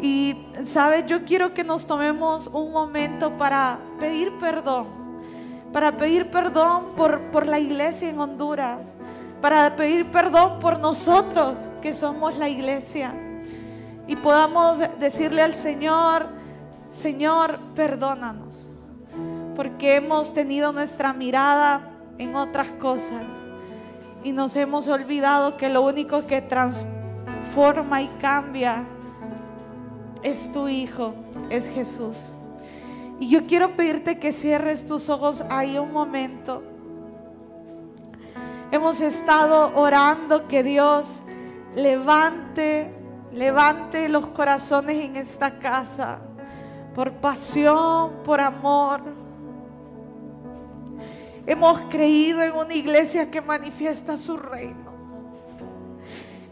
[0.00, 1.06] Y, ¿sabes?
[1.06, 4.88] Yo quiero que nos tomemos un momento para pedir perdón.
[5.72, 8.80] Para pedir perdón por, por la iglesia en Honduras.
[9.40, 13.14] Para pedir perdón por nosotros que somos la iglesia
[14.06, 16.26] y podamos decirle al Señor,
[16.92, 18.68] Señor, perdónanos,
[19.56, 21.80] porque hemos tenido nuestra mirada
[22.18, 23.24] en otras cosas
[24.22, 28.84] y nos hemos olvidado que lo único que transforma y cambia
[30.22, 31.14] es tu Hijo,
[31.48, 32.34] es Jesús.
[33.18, 36.62] Y yo quiero pedirte que cierres tus ojos ahí un momento.
[38.70, 41.20] Hemos estado orando que Dios
[41.74, 46.18] levante Levante los corazones en esta casa
[46.94, 49.00] por pasión, por amor.
[51.46, 54.92] Hemos creído en una iglesia que manifiesta su reino.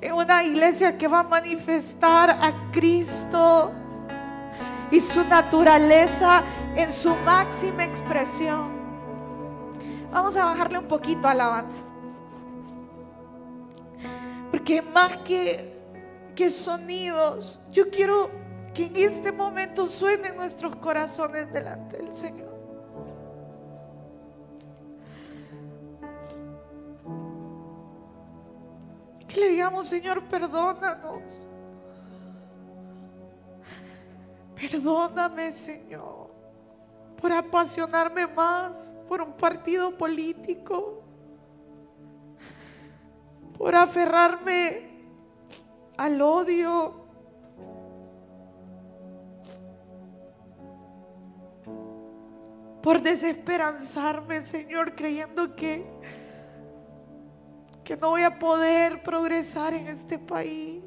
[0.01, 3.73] En una iglesia que va a manifestar a Cristo
[4.91, 6.43] y su naturaleza
[6.75, 8.81] en su máxima expresión.
[10.11, 11.83] Vamos a bajarle un poquito alabanza.
[14.51, 15.71] Porque más que
[16.49, 17.61] sonidos.
[17.71, 18.31] Yo quiero
[18.75, 22.51] que en este momento suenen nuestros corazones delante del Señor.
[29.27, 31.41] Que le digamos, Señor, perdónanos.
[34.55, 36.29] Perdóname, Señor,
[37.21, 38.73] por apasionarme más
[39.09, 41.03] por un partido político,
[43.57, 44.91] por aferrarme
[45.97, 47.00] al odio.
[52.83, 55.85] Por desesperanzarme, Señor, creyendo que,
[57.85, 60.83] que no voy a poder progresar en este país,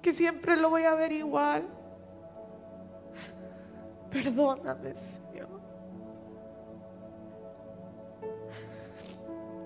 [0.00, 1.66] que siempre lo voy a ver igual.
[4.10, 5.60] Perdóname, Señor.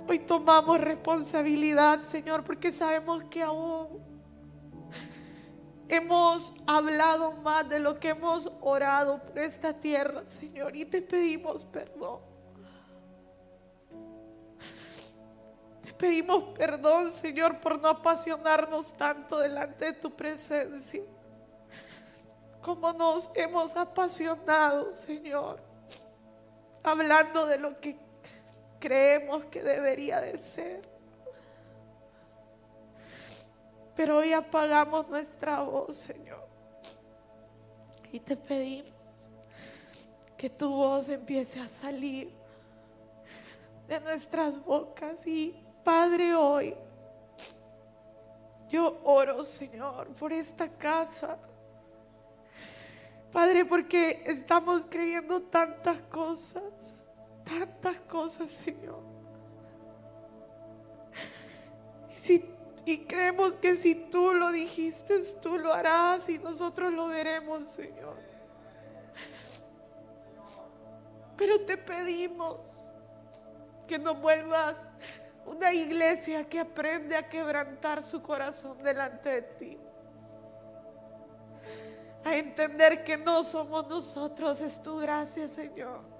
[0.08, 4.15] Hoy tomamos responsabilidad, Señor, porque sabemos que aún
[5.88, 11.64] hemos hablado más de lo que hemos orado por esta tierra, Señor, y te pedimos
[11.64, 12.20] perdón.
[15.84, 21.02] Te pedimos perdón, Señor, por no apasionarnos tanto delante de tu presencia,
[22.60, 25.60] como nos hemos apasionado, Señor,
[26.82, 27.96] hablando de lo que
[28.80, 30.95] creemos que debería de ser.
[33.96, 36.46] Pero hoy apagamos nuestra voz, Señor.
[38.12, 38.92] Y te pedimos
[40.36, 42.30] que tu voz empiece a salir
[43.88, 45.26] de nuestras bocas.
[45.26, 46.76] Y Padre, hoy
[48.68, 51.38] yo oro, Señor, por esta casa.
[53.32, 56.96] Padre, porque estamos creyendo tantas cosas
[57.46, 59.00] tantas cosas, Señor.
[62.10, 62.44] Y, si,
[62.86, 68.16] y creemos que si tú lo dijiste, tú lo harás y nosotros lo veremos, Señor.
[71.36, 72.60] Pero te pedimos
[73.88, 74.86] que no vuelvas
[75.44, 79.78] una iglesia que aprende a quebrantar su corazón delante de ti.
[82.24, 86.15] A entender que no somos nosotros, es tu gracia, Señor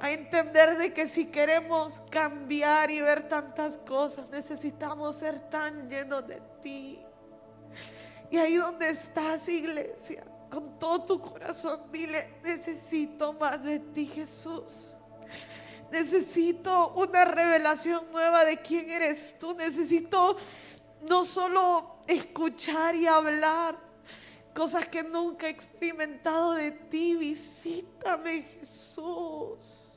[0.00, 6.26] a entender de que si queremos cambiar y ver tantas cosas, necesitamos ser tan llenos
[6.26, 6.98] de ti.
[8.30, 14.96] Y ahí donde estás, iglesia, con todo tu corazón, dile, necesito más de ti, Jesús.
[15.92, 19.52] Necesito una revelación nueva de quién eres tú.
[19.52, 20.36] Necesito
[21.02, 23.76] no solo escuchar y hablar
[24.54, 27.16] cosas que nunca he experimentado de ti.
[27.16, 29.89] Visítame, Jesús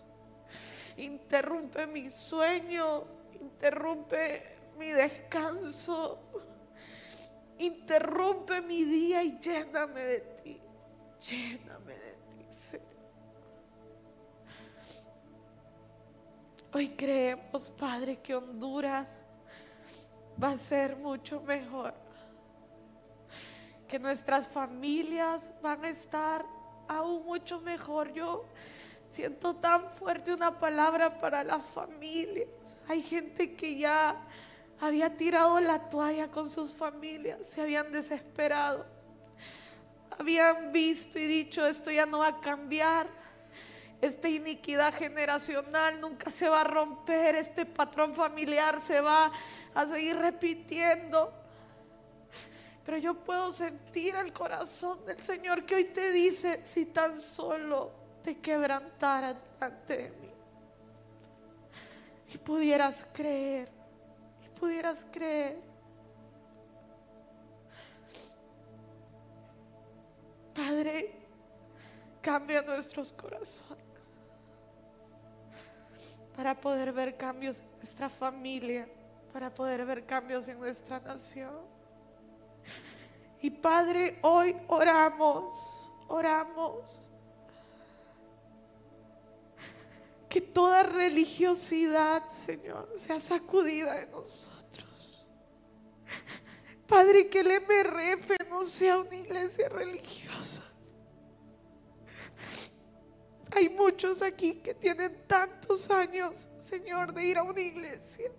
[0.97, 3.03] interrumpe mi sueño,
[3.39, 6.19] interrumpe mi descanso,
[7.57, 10.61] interrumpe mi día y lléname de ti,
[11.19, 12.93] lléname de ti, Señor.
[16.73, 19.21] Hoy creemos, Padre, que Honduras
[20.41, 21.93] va a ser mucho mejor,
[23.87, 26.43] que nuestras familias van a estar
[26.87, 28.11] aún mucho mejor.
[28.13, 28.45] Yo
[29.13, 32.81] Siento tan fuerte una palabra para las familias.
[32.87, 34.19] Hay gente que ya
[34.79, 38.87] había tirado la toalla con sus familias, se habían desesperado.
[40.17, 43.05] Habían visto y dicho, esto ya no va a cambiar.
[44.01, 47.35] Esta iniquidad generacional nunca se va a romper.
[47.35, 49.31] Este patrón familiar se va
[49.75, 51.31] a seguir repitiendo.
[52.83, 58.01] Pero yo puedo sentir el corazón del Señor que hoy te dice, si tan solo
[58.23, 60.31] te quebrantara delante de mí.
[62.33, 63.69] Y pudieras creer,
[64.43, 65.61] y pudieras creer.
[70.55, 71.11] Padre,
[72.21, 73.83] cambia nuestros corazones
[76.35, 78.87] para poder ver cambios en nuestra familia,
[79.31, 81.61] para poder ver cambios en nuestra nación.
[83.41, 87.12] Y Padre, hoy oramos, oramos
[90.33, 95.27] que toda religiosidad, Señor, sea sacudida de nosotros.
[96.87, 100.63] Padre, que el MRF no sea una iglesia religiosa.
[103.51, 108.31] Hay muchos aquí que tienen tantos años, Señor, de ir a una iglesia.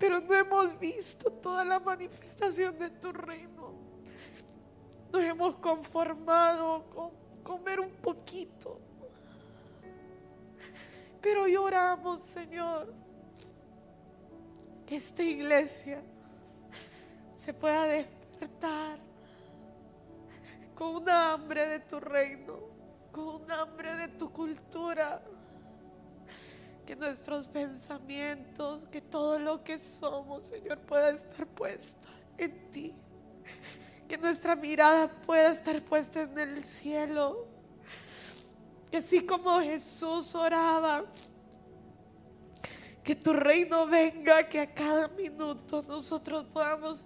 [0.00, 3.72] Pero no hemos visto toda la manifestación de tu reino.
[5.12, 7.19] Nos hemos conformado con
[7.50, 8.78] comer un poquito.
[11.20, 12.94] Pero lloramos, Señor,
[14.86, 16.00] que esta iglesia
[17.34, 19.00] se pueda despertar
[20.76, 22.60] con un hambre de tu reino,
[23.10, 25.20] con un hambre de tu cultura.
[26.86, 32.94] Que nuestros pensamientos, que todo lo que somos, Señor, pueda estar puesto en ti
[34.10, 37.46] que nuestra mirada pueda estar puesta en el cielo.
[38.90, 41.04] Que así como Jesús oraba,
[43.04, 47.04] que tu reino venga, que a cada minuto nosotros podamos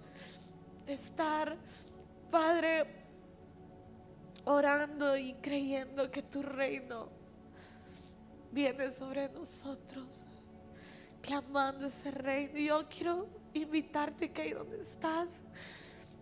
[0.87, 1.59] estar,
[2.31, 2.87] Padre,
[4.47, 7.11] orando y creyendo que tu reino
[8.51, 10.25] viene sobre nosotros,
[11.21, 12.59] clamando ese reino.
[12.59, 15.43] Y yo quiero invitarte que ahí donde estás,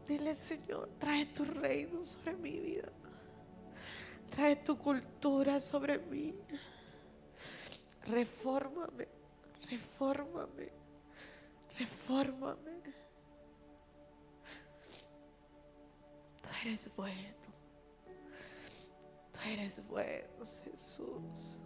[0.07, 2.93] dile Señor, trae tu reino sobre mi vida.
[4.31, 6.35] Trae tu cultura sobre mí.
[8.07, 9.07] Refórmame,
[9.71, 10.73] refórmame,
[11.79, 12.83] refórmame.
[16.43, 17.43] Tú eres bueno.
[19.33, 21.61] Tú eres bueno, Jesús.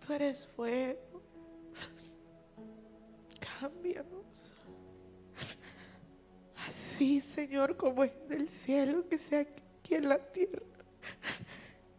[0.00, 1.25] Tú eres bueno.
[3.60, 4.52] Cámbianos.
[6.66, 10.62] Así, Señor, como es en el cielo, que sea aquí en la tierra.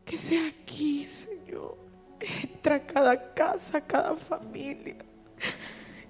[0.04, 1.78] Que sea aquí, Señor.
[2.20, 4.98] Entra cada casa, cada familia.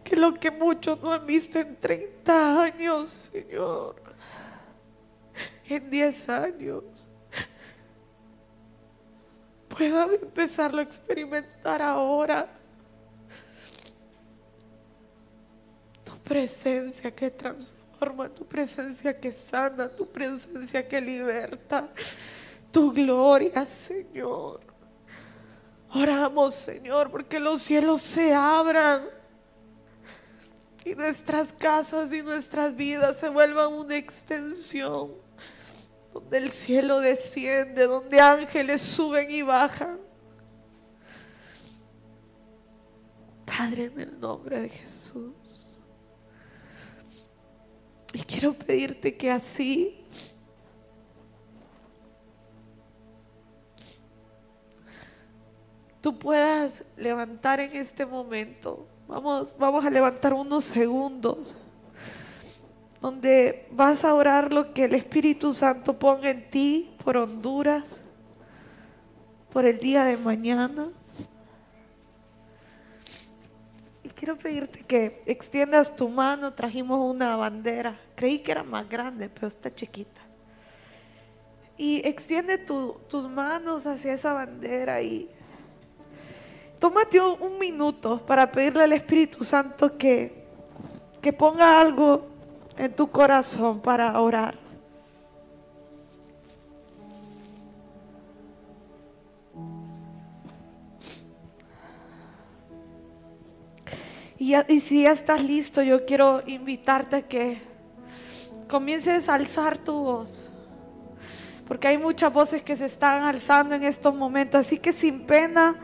[0.03, 4.01] Que lo que muchos no han visto en 30 años, Señor.
[5.67, 6.83] En 10 años.
[9.67, 12.56] Puedan empezarlo a experimentar ahora.
[16.27, 21.87] Presencia que transforma, tu presencia que sana, tu presencia que liberta,
[22.71, 24.59] tu gloria, Señor.
[25.93, 29.05] Oramos, Señor, porque los cielos se abran
[30.83, 35.11] y nuestras casas y nuestras vidas se vuelvan una extensión
[36.13, 39.99] donde el cielo desciende, donde ángeles suben y bajan.
[43.45, 45.36] Padre, en el nombre de Jesús.
[48.13, 50.03] Y quiero pedirte que así
[56.01, 58.87] tú puedas levantar en este momento.
[59.07, 61.55] Vamos, vamos a levantar unos segundos
[63.01, 68.01] donde vas a orar lo que el Espíritu Santo ponga en ti por Honduras,
[69.53, 70.89] por el día de mañana.
[74.17, 79.47] Quiero pedirte que extiendas tu mano, trajimos una bandera, creí que era más grande, pero
[79.47, 80.21] está chiquita.
[81.77, 85.29] Y extiende tus manos hacia esa bandera y
[86.79, 90.45] tómate un, minuto para pedirle al Espíritu Santo que,
[91.21, 92.25] que ponga algo
[92.75, 94.66] en tu corazón para orar.
[104.39, 107.59] Y, si ya estás listo, yo quiero invitarte a que
[108.67, 110.51] comiences a alzar tu voz.
[111.67, 114.61] Porque hay muchas voces que se están alzando en estos momentos.
[114.61, 115.75] Así que sin pena,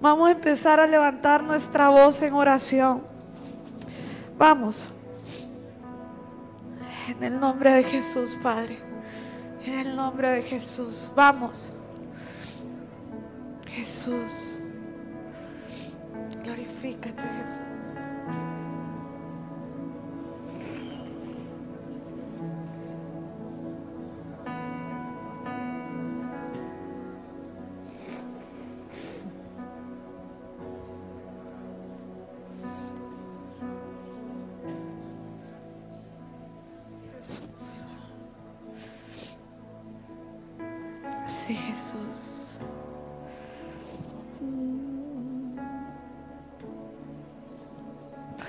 [0.00, 3.02] vamos a empezar a levantar nuestra voz en oración.
[4.38, 4.84] Vamos.
[7.08, 8.78] En el nombre de Jesús, Padre.
[9.66, 11.10] En el nombre de Jesús.
[11.14, 11.70] Vamos.
[13.68, 14.58] Jesús.
[16.42, 17.22] Glorifícate.
[17.22, 17.71] Jesús.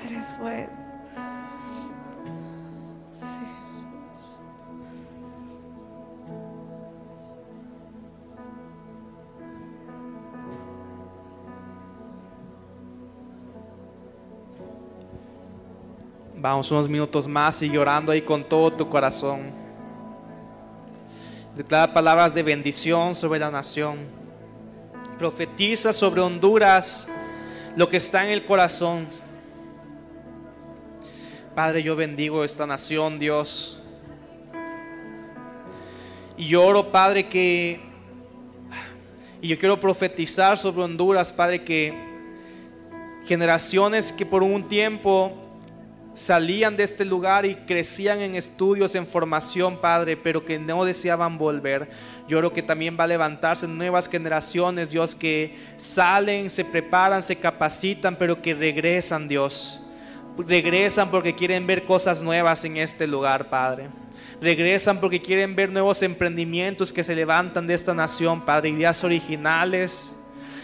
[0.06, 0.84] Eres bueno.
[16.36, 19.52] Vamos unos minutos más y llorando ahí con todo tu corazón.
[21.56, 24.00] Declara palabras de bendición sobre la nación.
[25.18, 27.08] Profetiza sobre Honduras
[27.78, 29.08] lo que está en el corazón.
[31.56, 33.80] Padre, yo bendigo esta nación, Dios.
[36.36, 37.80] Y yo oro, Padre, que...
[39.40, 41.94] Y yo quiero profetizar sobre Honduras, Padre, que
[43.26, 45.32] generaciones que por un tiempo
[46.16, 51.38] salían de este lugar y crecían en estudios, en formación, Padre, pero que no deseaban
[51.38, 51.88] volver.
[52.28, 57.36] Yo creo que también va a levantarse nuevas generaciones, Dios, que salen, se preparan, se
[57.36, 59.83] capacitan, pero que regresan, Dios.
[60.38, 63.90] Regresan porque quieren ver cosas nuevas en este lugar, Padre.
[64.42, 70.16] Regresan porque quieren ver nuevos emprendimientos que se levantan de esta nación, Padre, ideas originales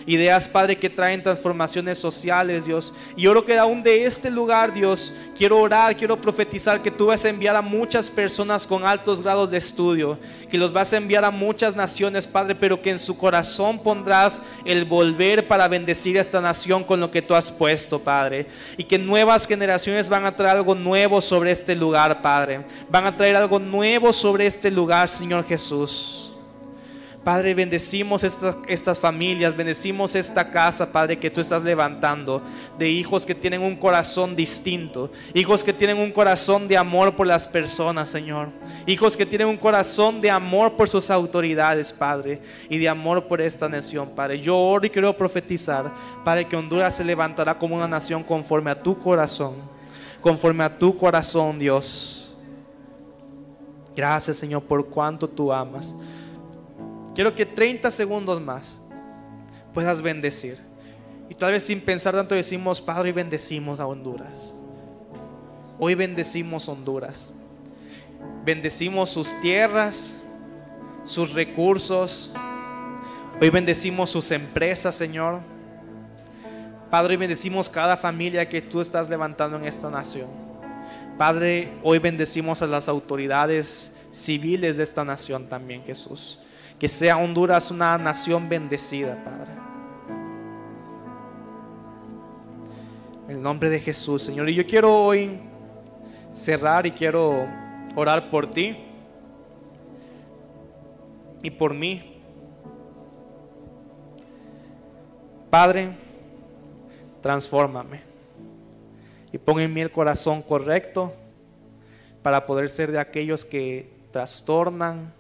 [0.09, 2.93] ideas, Padre, que traen transformaciones sociales, Dios.
[3.15, 7.23] Y oro que aún de este lugar, Dios, quiero orar, quiero profetizar que tú vas
[7.23, 10.17] a enviar a muchas personas con altos grados de estudio,
[10.49, 14.41] que los vas a enviar a muchas naciones, Padre, pero que en su corazón pondrás
[14.65, 18.47] el volver para bendecir a esta nación con lo que tú has puesto, Padre.
[18.77, 22.65] Y que nuevas generaciones van a traer algo nuevo sobre este lugar, Padre.
[22.89, 26.28] Van a traer algo nuevo sobre este lugar, Señor Jesús.
[27.29, 32.41] Padre, bendecimos estas, familias, bendecimos esta casa, Padre, que tú estás levantando,
[32.79, 37.27] de hijos que tienen un corazón distinto, hijos que tienen un corazón de amor por
[37.27, 38.49] las personas, Señor,
[38.87, 43.41] hijos que tienen un corazón de amor por sus autoridades, Padre, y de amor por
[43.41, 44.39] esta nación, Padre.
[44.39, 45.93] Yo oro y quiero profetizar,
[46.25, 49.53] Padre, que Honduras se levantará como una nación conforme a tu corazón,
[50.19, 52.33] conforme a tu corazón, Dios.
[53.95, 55.93] Gracias, Señor, por cuanto tú amas.
[57.15, 58.79] Quiero que 30 segundos más
[59.73, 60.57] puedas bendecir.
[61.29, 64.55] Y tal vez sin pensar tanto decimos, Padre, hoy bendecimos a Honduras.
[65.77, 67.29] Hoy bendecimos Honduras.
[68.43, 70.13] Bendecimos sus tierras,
[71.03, 72.31] sus recursos.
[73.39, 75.41] Hoy bendecimos sus empresas, Señor.
[76.89, 80.27] Padre, hoy bendecimos cada familia que tú estás levantando en esta nación.
[81.17, 86.39] Padre, hoy bendecimos a las autoridades civiles de esta nación también, Jesús.
[86.79, 89.51] Que sea Honduras una nación bendecida, Padre.
[93.27, 94.49] En el nombre de Jesús, Señor.
[94.49, 95.39] Y yo quiero hoy
[96.33, 97.45] cerrar y quiero
[97.95, 98.77] orar por ti
[101.43, 102.21] y por mí.
[105.49, 105.89] Padre,
[107.21, 108.01] transfórmame
[109.31, 111.13] y pon en mí el corazón correcto
[112.23, 115.13] para poder ser de aquellos que trastornan,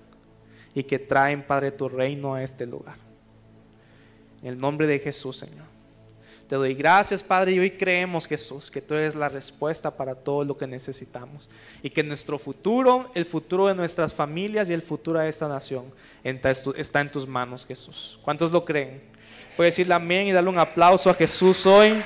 [0.73, 2.97] y que traen, Padre, tu reino a este lugar.
[4.41, 5.65] En el nombre de Jesús, Señor.
[6.47, 10.43] Te doy gracias, Padre, y hoy creemos, Jesús, que tú eres la respuesta para todo
[10.43, 11.47] lo que necesitamos.
[11.83, 15.85] Y que nuestro futuro, el futuro de nuestras familias y el futuro de esta nación
[16.23, 18.19] está en tus manos, Jesús.
[18.23, 19.03] ¿Cuántos lo creen?
[19.55, 22.01] Puedes decirle amén y darle un aplauso a Jesús hoy.